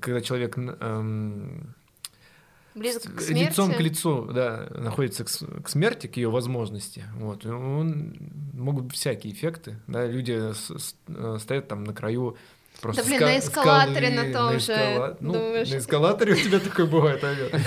[0.00, 1.74] когда человек эм,
[2.74, 3.48] Близок к смерти.
[3.50, 5.28] лицом к лицу да, находится к,
[5.64, 7.04] к смерти, к ее возможности.
[7.16, 7.44] Вот.
[7.44, 8.14] Он,
[8.54, 9.76] могут быть всякие эффекты.
[9.88, 10.06] Да?
[10.06, 12.36] Люди с- с- э, стоят там на краю
[12.80, 14.72] Просто да блин, на эскалаторе на том на же.
[14.72, 15.16] Эскала...
[15.20, 15.70] Ну, думаешь...
[15.70, 17.60] На эскалаторе у тебя такое бывает, наверное.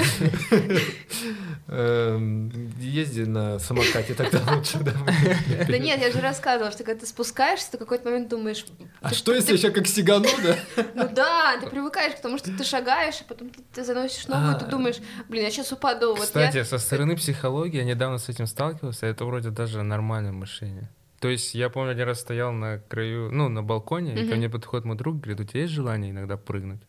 [1.68, 4.80] Эм, езди на самокате, тогда лучше.
[4.80, 8.66] Да нет, я же рассказывала, что когда ты спускаешься, ты какой-то момент думаешь...
[9.02, 10.84] А что, если я сейчас как сигану, да?
[10.96, 14.60] Ну да, ты привыкаешь к тому, что ты шагаешь, а потом ты заносишь ногу, и
[14.60, 14.70] ты а.
[14.70, 14.98] думаешь,
[15.30, 16.16] блин, я сейчас упаду.
[16.16, 20.90] Кстати, со стороны психологии я недавно с этим сталкивался, это вроде даже нормальное мышление.
[21.24, 24.50] То есть я помню, один раз стоял на краю, ну, на балконе, и ко мне
[24.50, 26.82] подходит мой друг, говорит, у тебя есть желание иногда прыгнуть?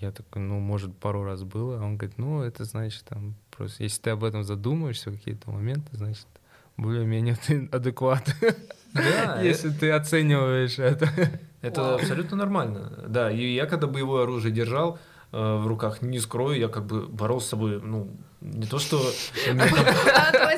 [0.00, 1.80] Я такой, ну, может, пару раз было.
[1.80, 5.50] А он говорит, ну, это значит, там, просто, если ты об этом задумаешься в какие-то
[5.50, 6.26] моменты, значит,
[6.76, 8.36] более-менее ты адекват.
[8.92, 11.08] Да, если ты оцениваешь это.
[11.62, 13.02] Это абсолютно нормально.
[13.08, 14.98] Да, и я когда боевое оружие держал,
[15.38, 18.08] Э, в руках, не скрою, я как бы боролся с собой, ну,
[18.40, 19.02] не то, что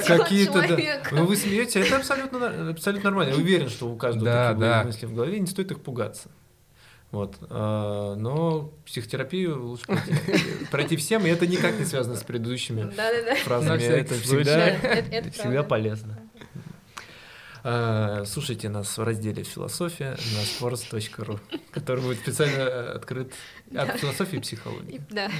[0.06, 0.64] какие-то...
[1.10, 3.32] Ну, вы смеете, это абсолютно, абсолютно нормально.
[3.32, 4.84] Я уверен, что у каждого да, такие да.
[4.84, 6.28] мысли в голове, не стоит их пугаться.
[7.10, 7.38] Вот.
[7.50, 10.14] А, но психотерапию лучше пройти,
[10.70, 12.88] пройти всем, и это никак не связано с предыдущими
[13.42, 13.82] фразами.
[13.82, 14.76] Это всегда,
[15.32, 16.20] всегда полезно.
[17.64, 21.40] А, слушайте нас в разделе «Философия» на sports.ru,
[21.72, 23.32] который будет специально э, открыт
[23.74, 25.00] от философии и психологии.
[25.10, 25.30] Да.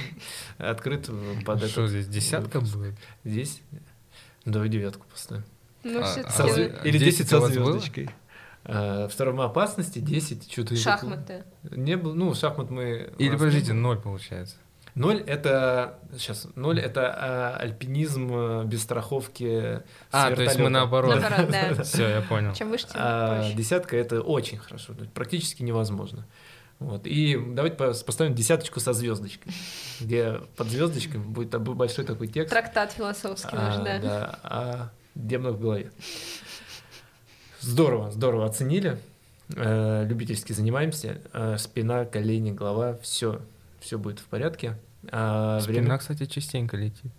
[0.57, 1.09] Открыт
[1.45, 1.67] под это.
[1.67, 2.95] Что здесь, десятка будет?
[3.23, 3.61] Здесь?
[4.45, 5.43] Давай девятку поставим.
[5.83, 8.09] Ну, а, а, Или 10 со звездочкой.
[8.65, 10.75] А, в втором опасности 10, что-то...
[10.75, 11.43] Шахматы.
[11.71, 13.13] Не было, ну, шахмат мы...
[13.17, 14.57] Или, подождите, ноль получается.
[14.95, 19.81] Ноль это сейчас ноль это а, альпинизм э, без страховки.
[20.11, 21.21] А, то есть мы наоборот.
[21.21, 21.83] наоборот да.
[21.83, 22.53] Все, я понял.
[22.53, 26.25] Чем выше, тем а, Десятка это очень хорошо, практически невозможно.
[26.79, 27.05] Вот.
[27.05, 29.53] И давайте поставим десяточку со звездочкой,
[29.99, 32.51] где под звездочкой будет большой такой текст.
[32.51, 33.99] Трактат философский а, наш, да.
[33.99, 35.91] Да, о демонах в голове.
[37.59, 38.97] Здорово, здорово оценили.
[39.55, 41.21] Э, любительски занимаемся.
[41.33, 43.41] Э, спина, колени, голова, все,
[43.81, 44.77] все будет в порядке.
[45.11, 45.97] А, Спина, время...
[45.97, 47.11] кстати, частенько летит.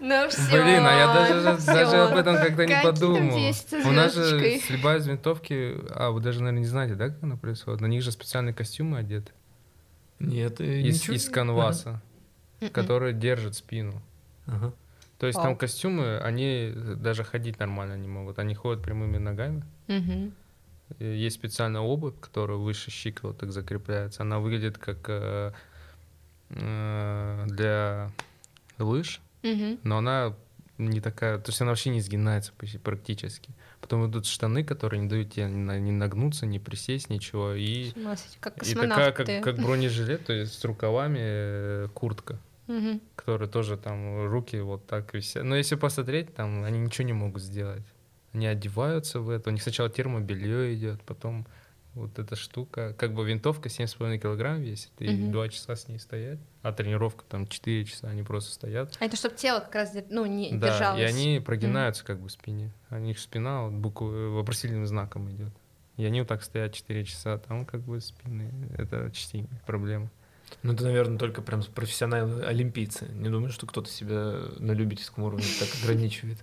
[0.00, 0.62] Ну все.
[0.62, 3.36] Блин, а я даже, даже об этом как-то не подумал.
[3.84, 7.36] У нас же стрельба из винтовки, а вы даже, наверное, не знаете, да, как она
[7.36, 7.80] происходит?
[7.80, 9.32] На них же специальные костюмы одеты.
[10.18, 12.00] Нет, из, из канваса,
[12.60, 12.70] ага.
[12.70, 14.02] которые держат спину.
[14.46, 14.72] Ага.
[15.18, 19.64] То есть там костюмы, они даже ходить нормально не могут, они ходят прямыми ногами.
[19.88, 21.04] Угу.
[21.04, 24.22] Есть специальная обувь, которая выше щиколоток закрепляется.
[24.22, 25.54] Она выглядит как
[26.50, 28.10] э, для
[28.78, 29.78] лыж, угу.
[29.82, 30.34] но она
[30.78, 33.50] не такая, то есть она вообще не сгинается практически.
[33.80, 37.52] Потом идут штаны, которые не дают тебе ни нагнуться, ни присесть, ничего.
[37.54, 37.92] И,
[38.40, 42.38] как и такая, как, как бронежилет, то есть с рукавами э, куртка,
[42.68, 43.00] угу.
[43.16, 45.44] которая тоже там руки вот так висят.
[45.44, 47.84] Но если посмотреть, там они ничего не могут сделать.
[48.32, 49.50] Они одеваются в это.
[49.50, 51.46] У них сначала термобелье идет, потом
[51.98, 52.94] вот эта штука.
[52.98, 55.30] Как бы винтовка 7,5 килограмм весит, и mm-hmm.
[55.30, 56.38] 2 часа с ней стоять.
[56.62, 58.96] А тренировка там 4 часа, они просто стоят.
[59.00, 61.00] А это чтобы тело как раз ну, не да, держалось.
[61.00, 62.06] и они прогинаются mm-hmm.
[62.06, 62.72] как бы в спине.
[62.90, 65.52] У них спина вот буквы э, вопросительным знаком идет.
[65.96, 68.52] И они вот так стоят 4 часа, там как бы спины.
[68.76, 70.10] Это частенько проблема.
[70.62, 73.06] Ну, это, наверное, только прям профессиональные олимпийцы.
[73.12, 76.38] Не думаю, что кто-то себя на любительском уровне так ограничивает.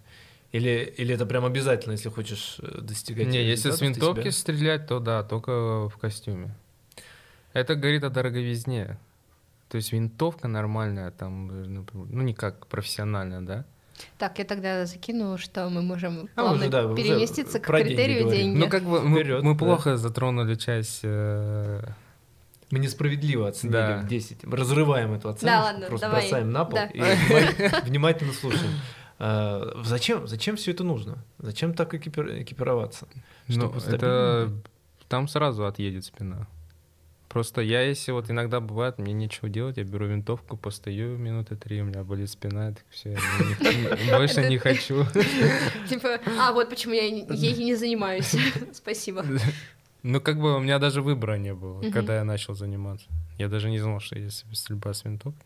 [0.56, 4.32] Или, или это прям обязательно, если хочешь э, достигать Не, если с винтовки себя...
[4.32, 6.56] стрелять, то да, только в костюме.
[7.52, 8.98] Это говорит о дороговизне.
[9.68, 13.66] То есть винтовка нормальная, там, ну, не как профессиональная, да?
[14.18, 18.36] Так, я тогда закину, что мы можем а, плавно уже, да, переместиться к критерию деньги,
[18.38, 18.58] деньги.
[18.60, 19.60] Ну, как бы мы, Вперед, мы да.
[19.60, 21.02] плохо затронули часть...
[21.04, 21.84] Э...
[22.72, 23.98] Мы несправедливо оценили да.
[24.00, 24.46] в 10.
[24.46, 26.22] разрываем эту оценку, да, ладно, просто давай.
[26.22, 26.86] бросаем на пол да.
[26.86, 27.02] и
[27.90, 28.72] внимательно слушаем.
[29.18, 31.24] А, зачем, зачем все это нужно?
[31.40, 33.08] Зачем так экипир, экипироваться?
[33.48, 34.52] Ну, это
[35.08, 36.48] там сразу отъедет спина.
[37.30, 41.82] Просто я, если вот иногда бывает, мне нечего делать, я беру винтовку, постою минуты три,
[41.82, 43.18] у меня болит спина, так все,
[44.10, 45.06] больше не хочу.
[45.90, 47.24] Типа, а вот почему я ей
[47.58, 48.34] не занимаюсь.
[48.74, 49.26] Спасибо.
[50.02, 53.08] Ну, как бы у меня даже выбора не было, когда я начал заниматься.
[53.38, 55.46] Я даже не знал, что есть стрельба с винтовкой.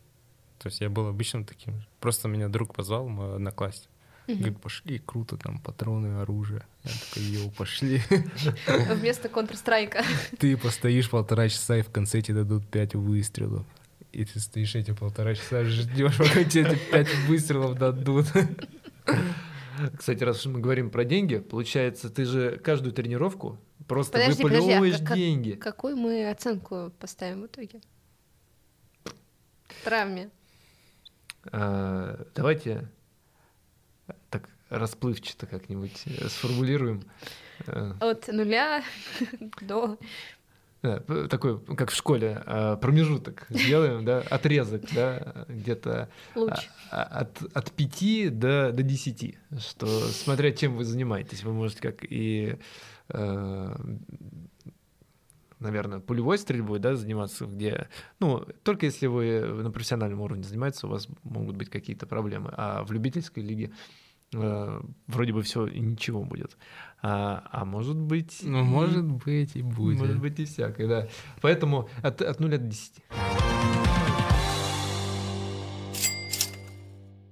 [0.60, 1.86] То есть я был обычным таким же.
[2.00, 3.88] Просто меня друг позвал, мой одноклассник.
[4.28, 4.36] Угу.
[4.36, 6.62] Говорит, пошли, круто, там патроны, оружие.
[6.84, 8.02] Я такой, йоу, пошли.
[8.66, 10.04] Вместо Counter-Strike.
[10.38, 13.64] Ты постоишь полтора часа, и в конце тебе дадут пять выстрелов.
[14.12, 18.26] И ты стоишь эти полтора часа, ждешь, пока тебе пять выстрелов дадут.
[19.96, 23.58] Кстати, раз мы говорим про деньги, получается, ты же каждую тренировку
[23.88, 25.52] просто подожди, выплевываешь подожди, а деньги.
[25.52, 27.80] Какую мы оценку поставим в итоге?
[29.84, 30.30] Травме.
[31.52, 32.88] А, давайте
[34.30, 37.02] так расплывчато как-нибудь сформулируем.
[38.00, 38.82] От нуля
[39.60, 39.98] до
[40.82, 42.42] да, такой, как в школе,
[42.80, 46.56] промежуток сделаем, да, отрезок, да, где-то а,
[46.90, 51.98] а, от, от 5 до, до 10, что смотря чем вы занимаетесь, вы можете как
[52.02, 52.56] и,
[53.10, 53.76] э,
[55.60, 57.88] наверное, пулевой стрельбой, да, заниматься, где,
[58.18, 62.82] ну, только если вы на профессиональном уровне занимаетесь, у вас могут быть какие-то проблемы, а
[62.84, 63.70] в любительской лиге
[64.32, 66.56] Э, вроде бы все и ничего будет.
[67.02, 68.40] А, а может быть...
[68.42, 69.98] Ну, может быть и будет.
[69.98, 71.08] Может быть и всякое, да.
[71.40, 73.02] Поэтому от, от 0 до 10.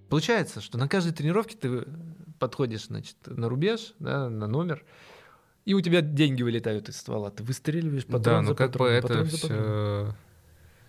[0.09, 1.85] Получается, что на каждой тренировке ты
[2.39, 4.85] подходишь, значит, на рубеж, да, на номер,
[5.69, 7.31] и у тебя деньги вылетают из ствола.
[7.31, 10.15] Ты выстреливаешь патрон Да, ну как бы это все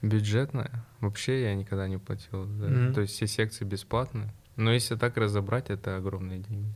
[0.01, 0.85] бюджетное.
[1.01, 2.45] Вообще я никогда не платил.
[2.45, 2.67] Да.
[2.67, 2.93] Mm-hmm.
[2.93, 4.33] То есть все секции бесплатные.
[4.55, 6.73] Но если так разобрать, это огромные деньги.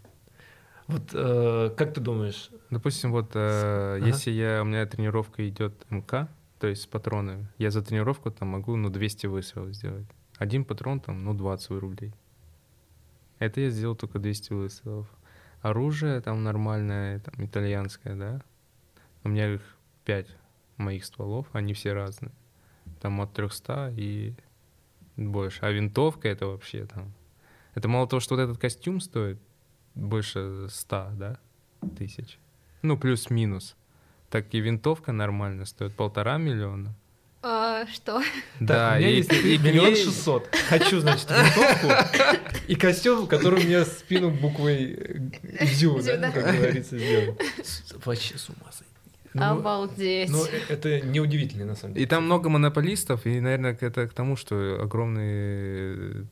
[0.88, 2.50] Вот э, как ты думаешь?
[2.70, 4.06] Допустим, вот э, ага.
[4.06, 6.28] если я, у меня тренировка идет МК,
[6.60, 10.08] то есть с патронами, я за тренировку там могу, ну, 200 выстрелов сделать.
[10.38, 12.14] Один патрон там, ну, 20 рублей.
[13.40, 15.08] Это я сделал только 200 выстрелов.
[15.64, 18.42] Оружие там нормальное, там, итальянское, да.
[19.24, 19.62] У меня их
[20.06, 20.28] 5
[20.78, 22.34] моих стволов, они все разные.
[23.02, 24.36] Там от 300 и
[25.16, 25.66] больше.
[25.66, 27.14] А винтовка это вообще там
[27.76, 29.40] это мало того, что вот этот костюм стоит
[29.96, 31.40] больше ста, да,
[31.98, 32.38] тысяч.
[32.82, 33.76] Ну, плюс-минус.
[34.30, 36.94] Так и винтовка нормально стоит полтора миллиона.
[37.92, 38.22] Что?
[38.60, 40.50] Да, у меня и, миллион шестьсот.
[40.70, 41.88] Хочу, значит, винтовку
[42.68, 45.32] и костюм, который мне спину буквой
[45.62, 47.38] «дзю», да, как говорится, сделал.
[48.06, 48.94] Вообще с ума сойти.
[49.34, 50.30] Ну, Обалдеть.
[50.30, 52.06] Ну, э, это неудивительно, на самом деле.
[52.06, 56.28] И там много монополистов, и, наверное, это к тому, что огромные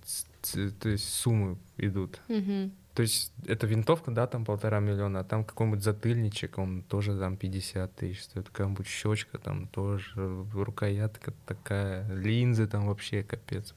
[0.81, 2.19] то есть суммы идут.
[2.27, 2.71] Угу.
[2.93, 7.37] То есть это винтовка, да, там полтора миллиона, а там какой-нибудь затыльничек, он тоже там
[7.37, 13.73] 50 тысяч стоит, какая-нибудь щечка там тоже, рукоятка такая, линзы там вообще капец.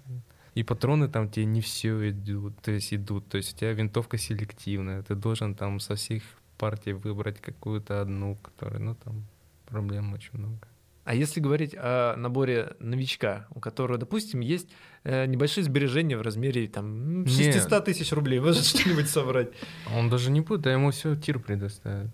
[0.54, 4.18] И патроны там тебе не все идут, то есть идут, то есть у тебя винтовка
[4.18, 6.22] селективная, ты должен там со всех
[6.58, 9.26] партий выбрать какую-то одну, которая, ну там
[9.66, 10.66] проблем очень много.
[11.04, 14.68] А если говорить о наборе новичка, у которого, допустим, есть
[15.04, 19.48] э, небольшие сбережения в размере там 600 тысяч рублей, может что-нибудь собрать?
[19.94, 22.10] Он даже не будет, а ему все тир предоставит.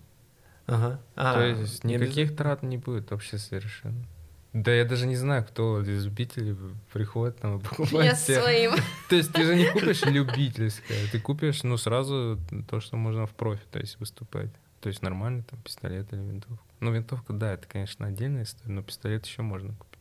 [0.67, 0.99] Ага.
[1.15, 4.05] А, То есть никаких трат не будет вообще совершенно.
[4.53, 6.57] Да я даже не знаю, кто из любителей
[6.91, 8.11] приходит там и покупает.
[8.11, 8.71] Я своим.
[9.09, 12.37] То есть ты же не купишь любительское, ты купишь, ну, сразу
[12.69, 14.51] то, что можно в профи, то есть выступать.
[14.81, 16.65] То есть нормальный там пистолет или винтовка.
[16.81, 19.99] Ну, винтовка, да, это, конечно, отдельная история, но пистолет еще можно купить.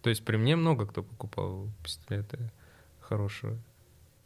[0.00, 2.50] То есть при мне много кто покупал пистолеты
[3.00, 3.58] хорошие.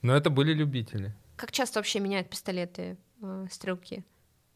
[0.03, 1.15] Но это были любители.
[1.37, 4.05] Как часто вообще меняют пистолеты э, стрелки?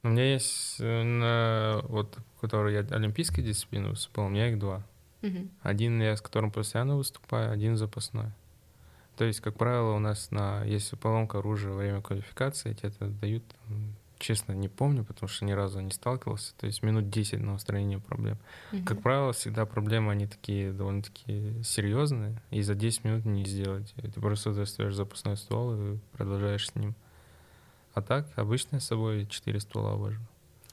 [0.03, 4.87] У меня есть, э, на, вот, который я олимпийской дисциплины выступал, у меня их два.
[5.23, 5.49] Угу.
[5.63, 8.31] Один я с которым постоянно выступаю, один запасной.
[9.17, 13.09] То есть, как правило, у нас на, если поломка оружия во время квалификации, тебе это
[13.09, 13.43] дают
[14.21, 16.55] честно, не помню, потому что ни разу не сталкивался.
[16.57, 18.39] То есть минут 10 на устранение проблем.
[18.73, 18.85] Угу.
[18.85, 23.93] Как правило, всегда проблемы, они такие довольно-таки серьезные, и за 10 минут не сделать.
[23.97, 26.95] Ты просто достаешь запасной ствол и продолжаешь с ним.
[27.95, 30.21] А так, обычно с собой 4 ствола вожу.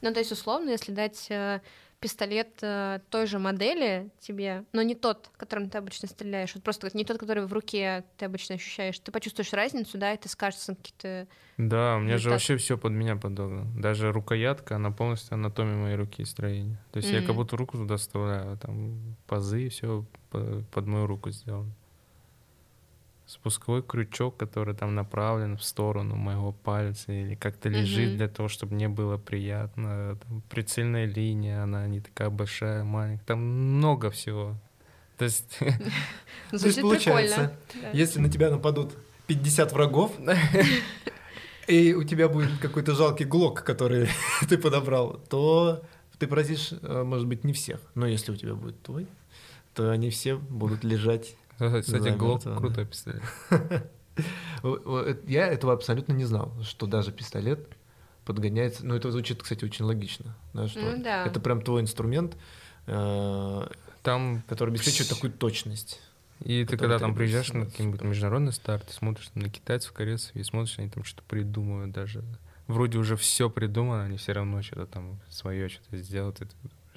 [0.02, 1.62] Ну, то есть, условно, если дать э,
[2.00, 6.89] пистолет э, той же модели тебе, но не тот, которым ты обычно стреляешь, вот просто
[6.93, 10.60] не тот, который в руке ты обычно ощущаешь, ты почувствуешь разницу, да, и ты скажешь
[10.66, 11.28] какие-то...
[11.58, 13.82] Да, у меня же вообще все под меня подогнано.
[13.82, 16.80] Даже рукоятка, она полностью анатомия моей руки и строения.
[16.91, 17.22] То есть mm-hmm.
[17.22, 21.74] я как будто руку туда вставляю, а там пазы, все под мою руку сделано
[23.28, 28.17] спусковой крючок, который там направлен в сторону моего пальца или как-то лежит mm-hmm.
[28.17, 30.17] для того, чтобы мне было приятно.
[30.25, 33.25] Там прицельная линия, она не такая большая, маленькая.
[33.25, 34.55] Там много всего.
[35.17, 35.57] То есть,
[36.51, 37.57] То есть получается,
[37.91, 38.93] если на тебя нападут
[39.28, 40.13] 50 врагов,
[41.67, 44.07] и у тебя будет какой-то жалкий глок, который
[44.47, 45.84] ты подобрал, то
[46.17, 47.82] ты поразишь, э, может быть, не всех.
[47.93, 49.05] Но если у тебя будет твой,
[49.73, 53.24] то они все будут лежать кстати, Глок крутой пистолет.
[55.28, 57.68] Я этого абсолютно не знал, что даже пистолет
[58.26, 58.86] подгоняется.
[58.86, 60.36] Ну, это звучит, кстати, очень логично.
[60.53, 61.26] Да, что ну, да.
[61.26, 62.36] Это прям твой инструмент,
[62.88, 63.68] э,
[64.03, 66.01] там, который обеспечивает такую точность.
[66.43, 70.43] И ты когда там приезжаешь на какой-нибудь международный старт, ты смотришь на китайцев, корейцев, и
[70.43, 72.24] смотришь, они там что-то придумывают даже.
[72.68, 76.41] Вроде уже все придумано, они все равно что-то там свое что-то сделают.
[76.41, 76.45] И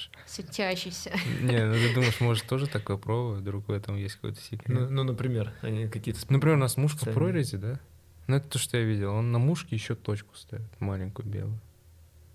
[0.09, 0.11] думаешь.
[0.27, 1.11] Светящийся.
[1.41, 4.69] Не, ну ты думаешь, может тоже такое пробовать, вдруг в этом есть какой-то секрет.
[4.69, 6.21] Ну, ну например, они какие-то...
[6.33, 7.81] Например, у нас муж в прорезе, да?
[8.27, 9.13] Ну, это то, что я видел.
[9.13, 11.61] Он на мушке еще точку ставит, маленькую белую.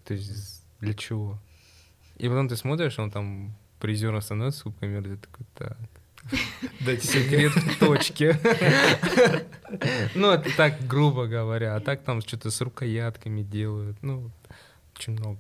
[0.04, 1.40] То есть для чего?
[2.18, 5.78] И потом ты смотришь, он там призером становится, сколько ты такой, так.
[6.82, 8.40] Дайте секрет в точке.
[10.16, 11.76] Ну, это так, грубо говоря.
[11.76, 13.98] А так там что-то с рукоятками делают.
[14.02, 14.32] Ну,
[14.96, 15.40] очень много.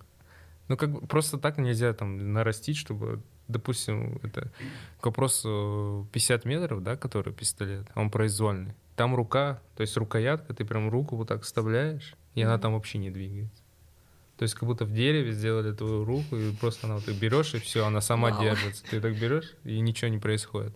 [0.67, 4.51] Ну, как бы просто так нельзя там нарастить, чтобы, допустим, это
[4.99, 8.73] к вопросу 50 метров, да, который пистолет, он произвольный.
[8.95, 12.97] Там рука, то есть рукоятка, ты прям руку вот так вставляешь, и она там вообще
[12.97, 13.61] не двигается.
[14.37, 17.53] То есть как будто в дереве сделали твою руку, и просто она вот ты берешь,
[17.53, 18.41] и все, она сама Вау.
[18.41, 18.83] держится.
[18.89, 20.75] Ты так берешь, и ничего не происходит.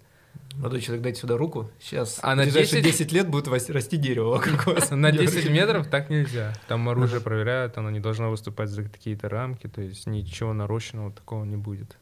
[0.55, 1.69] Молодой человек, дайте сюда руку.
[1.79, 2.99] Сейчас а ближайшие 10...
[2.99, 4.89] 10 лет будет расти дерево вокруг вас.
[4.91, 6.53] На 10 метров так нельзя.
[6.67, 11.45] Там оружие проверяют, оно не должно выступать за какие-то рамки, то есть ничего нарощенного такого
[11.45, 11.97] не будет.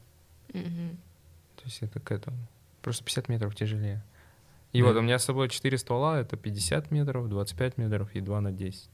[0.52, 2.38] То есть это к этому.
[2.82, 4.02] Просто 50 метров тяжелее.
[4.72, 8.40] И вот у меня с собой 4 ствола, это 50 метров, 25 метров и 2
[8.40, 8.88] на 10.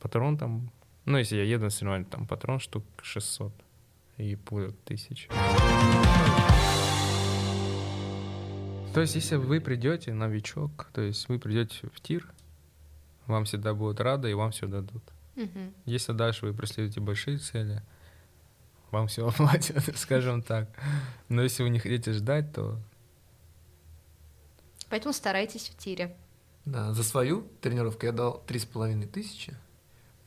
[0.00, 0.70] Патрон там,
[1.04, 3.52] ну если я еду на соревнования, там патрон штук 600
[4.18, 5.28] и пуля 1000.
[8.96, 12.32] То есть, если вы придете, новичок, то есть вы придете в тир,
[13.26, 15.02] вам всегда будут рады и вам все дадут.
[15.36, 15.74] Угу.
[15.84, 17.82] Если дальше вы преследуете большие цели,
[18.90, 20.70] вам все оплатят, скажем так.
[21.28, 22.80] Но если вы не хотите ждать, то...
[24.88, 26.16] Поэтому старайтесь в тире.
[26.64, 29.54] Да, за свою тренировку я дал три с половиной тысячи,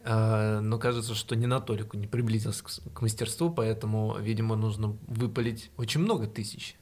[0.04, 2.64] а, но кажется, что не на толику не приблизился
[2.94, 6.79] к мастерству, поэтому, видимо, нужно выпалить очень много тысяч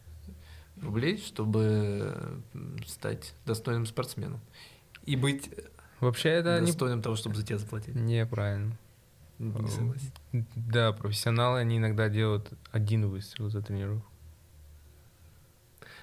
[0.81, 2.41] рублей, чтобы
[2.85, 4.39] стать достойным спортсменом.
[5.05, 5.49] И быть
[5.99, 7.03] Вообще это достойным не...
[7.03, 7.95] того, чтобы за тебя заплатить.
[7.95, 8.77] Неправильно.
[9.39, 10.11] Не согласен.
[10.55, 14.11] Да, профессионалы, они иногда делают один выстрел за тренировку.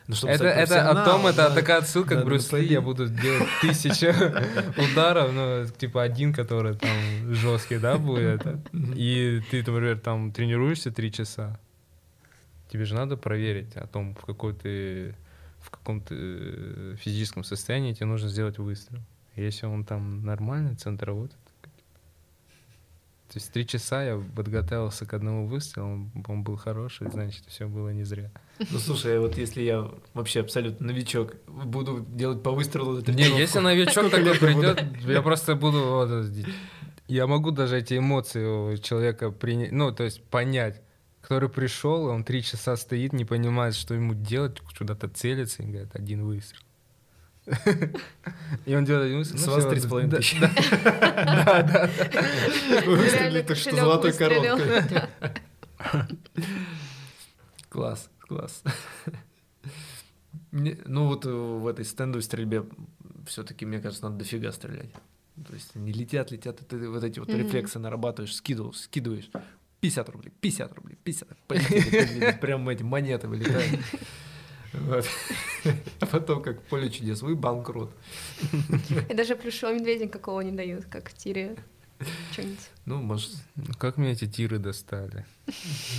[0.06, 3.08] Ну, это, это о том, это да, такая отсылка да, к Брюс Ли, я буду
[3.08, 4.08] делать тысячу
[4.92, 8.42] ударов, ну, типа один, который там жесткий, да, будет.
[8.74, 11.58] И ты, например, там тренируешься три часа,
[12.68, 15.14] тебе же надо проверить о том, в какой ты
[15.60, 19.00] в каком то э, физическом состоянии тебе нужно сделать выстрел.
[19.34, 21.40] Если он там нормальный, центр работает.
[23.28, 27.88] То есть три часа я подготовился к одному выстрелу, он, был хороший, значит, все было
[27.88, 28.30] не зря.
[28.70, 33.58] Ну слушай, а вот если я вообще абсолютно новичок, буду делать по выстрелу Не, если
[33.58, 36.06] новичок такой придет, я просто буду
[37.08, 40.80] я могу даже эти эмоции у человека принять, ну, то есть понять
[41.24, 45.96] который пришел, он три часа стоит, не понимает, что ему делать, куда-то целится, и говорит,
[45.96, 46.60] один выстрел.
[48.66, 49.38] И он делает один выстрел.
[49.38, 50.38] С ну, вас три с половиной тысячи.
[50.38, 51.90] Да, да.
[52.84, 54.82] Вы выстрелили так что золотой коробкой.
[57.70, 58.62] Класс, класс.
[60.52, 62.66] Ну вот в этой стендовой стрельбе
[63.26, 64.92] все-таки, мне кажется, надо дофига стрелять.
[65.48, 69.30] То есть не летят, летят, ты вот эти вот рефлексы нарабатываешь, скидываешь, скидываешь,
[69.84, 71.28] 50 рублей, 50 рублей, 50.
[71.46, 73.80] Полетели, прям эти монеты вылетают.
[74.72, 75.06] Вот.
[76.00, 77.94] А потом, как поле чудес, вы банкрот.
[79.10, 81.56] И даже плюшевого медведя какого не дают, как в тире.
[82.86, 83.30] Ну, может...
[83.56, 85.26] Ну, как мне эти тиры достали?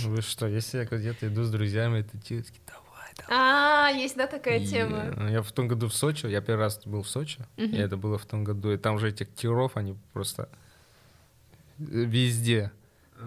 [0.04, 3.30] Вы что, если я где-то иду с друзьями, это тиры такие, давай, давай.
[3.30, 5.30] А, есть, да, такая тема?
[5.30, 8.18] Я в том году в Сочи, я первый раз был в Сочи, и это было
[8.18, 10.48] в том году, и там же этих тиров, они просто
[11.78, 12.72] везде.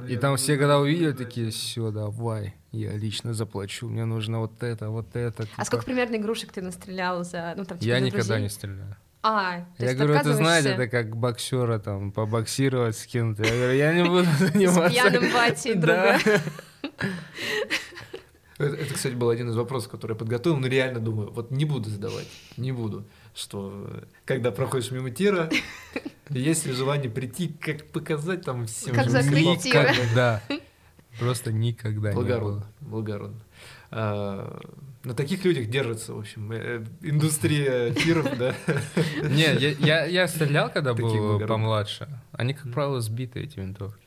[0.08, 4.90] И там все, когда увидели, такие, все, давай, я лично заплачу, мне нужно вот это,
[4.90, 5.48] вот это.
[5.58, 8.96] А сколько примерно игрушек ты настрелял за, ну там типа, Я никогда не стреляю.
[9.22, 13.44] А, я говорю, это знаете, это как боксера там побоксировать с кем-то.
[13.44, 14.90] Я говорю, я не буду заниматься.
[14.90, 16.18] С пьяным батей друга.
[18.58, 21.90] Это, кстати, был один из вопросов, который я подготовил, но реально думаю, вот не буду
[21.90, 22.28] задавать,
[22.58, 25.50] не буду, что когда проходишь мимо тира,
[26.30, 28.94] есть ли желание прийти, как показать там всем.
[28.96, 29.72] Как закрыть.
[30.16, 30.42] Да,
[31.20, 32.74] просто никогда благородно, не было.
[32.82, 33.42] Благородно.
[33.92, 34.62] А,
[35.04, 38.54] на таких людях держится, в общем, э, индустрия тиров, да.
[39.24, 42.08] Не, я, я, я стрелял, когда был помладше.
[42.32, 44.06] Они, как правило, сбиты, эти винтовки.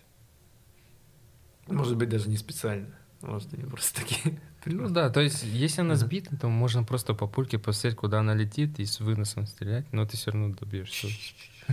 [1.67, 2.95] Может быть, даже не специально.
[3.23, 4.41] Может, они просто такие.
[4.65, 8.35] Ну да, то есть, если она сбита, то можно просто по пульке посмотреть, куда она
[8.35, 11.09] летит, и с выносом стрелять, но ты все равно добьешься.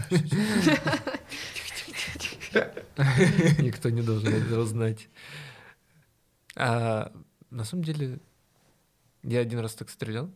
[3.59, 5.07] Никто не должен этого знать.
[6.55, 7.11] А
[7.49, 8.19] на самом деле,
[9.23, 10.29] я один раз так стрелял,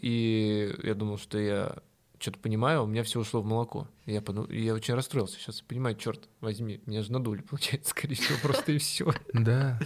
[0.00, 1.76] и я думал, что я
[2.18, 3.88] что-то понимаю, у меня все ушло в молоко.
[4.06, 5.38] Я, подумал, я очень расстроился.
[5.38, 9.12] Сейчас понимаю, черт возьми, меня же надули, получается, скорее всего, просто и все.
[9.32, 9.78] Да.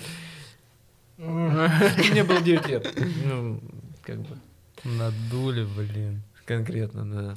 [1.18, 2.94] Мне было 9 лет.
[3.24, 3.60] Ну,
[4.02, 4.38] как бы.
[4.84, 6.22] Надули, блин.
[6.46, 7.36] Конкретно, да.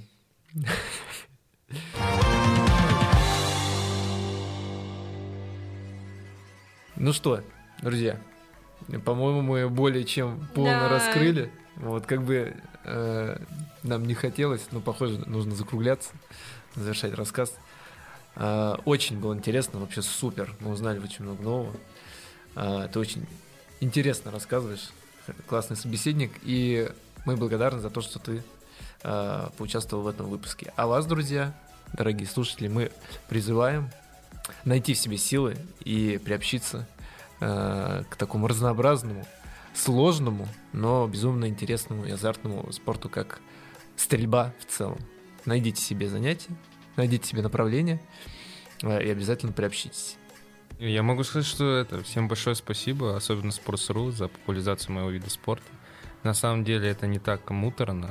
[6.95, 7.41] Ну что,
[7.81, 8.19] друзья,
[9.05, 10.89] по-моему, мы более чем полно Да.
[10.89, 11.51] раскрыли.
[11.77, 12.53] Вот как бы
[12.83, 13.37] э,
[13.83, 16.09] нам не хотелось, но похоже, нужно закругляться,
[16.75, 17.53] завершать рассказ.
[18.35, 20.53] Э, очень было интересно, вообще супер.
[20.59, 21.75] Мы узнали очень много нового.
[22.55, 23.25] Э, ты очень
[23.81, 24.91] интересно рассказываешь,
[25.47, 26.89] классный собеседник, и
[27.25, 28.43] мы благодарны за то, что ты
[29.03, 30.71] э, поучаствовал в этом выпуске.
[30.77, 31.53] А вас, друзья,
[31.93, 32.91] дорогие слушатели, мы
[33.27, 33.89] призываем
[34.63, 36.87] найти в себе силы и приобщиться
[37.41, 39.27] э, к такому разнообразному,
[39.73, 43.39] сложному, но безумно интересному и азартному спорту, как
[43.95, 44.99] стрельба в целом.
[45.45, 46.55] Найдите себе занятие,
[46.95, 48.01] найдите себе направление
[48.83, 50.17] э, и обязательно приобщитесь.
[50.81, 55.69] Я могу сказать, что это всем большое спасибо, особенно Sports.ru за популяризацию моего вида спорта.
[56.23, 58.09] На самом деле это не так муторно.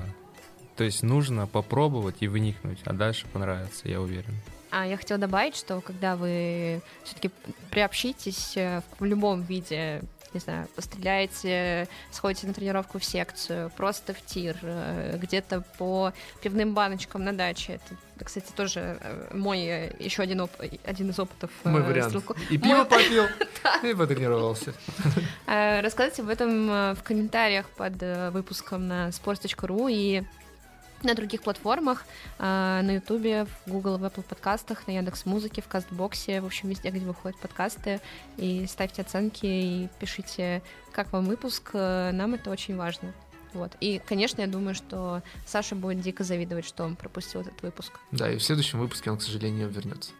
[0.76, 4.36] То есть нужно попробовать и выникнуть, а дальше понравится, я уверен.
[4.70, 7.32] А я хотела добавить, что когда вы все-таки
[7.72, 10.02] приобщитесь э, в любом виде,
[10.32, 16.12] не знаю, постреляете, сходите на тренировку в секцию, просто в тир, э, где-то по
[16.42, 17.74] пивным баночкам на даче.
[17.74, 19.60] Это, кстати, тоже э, мой
[19.98, 22.14] еще один, оп- один из опытов э, Мой вариант.
[22.14, 23.24] стрелку- И пиво Мой- попил,
[23.82, 24.72] и потренировался.
[25.46, 30.22] Э, Рассказывайте об этом э, в комментариях под э, выпуском на sports.ru и
[31.02, 32.04] на других платформах,
[32.38, 32.42] э,
[32.82, 36.90] на Ютубе, в Google, в Apple подкастах, на Яндекс Музыке, в Кастбоксе, в общем, везде,
[36.90, 38.00] где выходят подкасты.
[38.36, 41.70] И ставьте оценки и пишите, как вам выпуск.
[41.74, 43.12] Э, Нам это очень важно.
[43.52, 43.72] Вот.
[43.80, 47.92] И, конечно, я думаю, что Саша будет дико завидовать, что он пропустил этот выпуск.
[48.12, 50.12] Да, и в следующем выпуске он, к сожалению, вернется.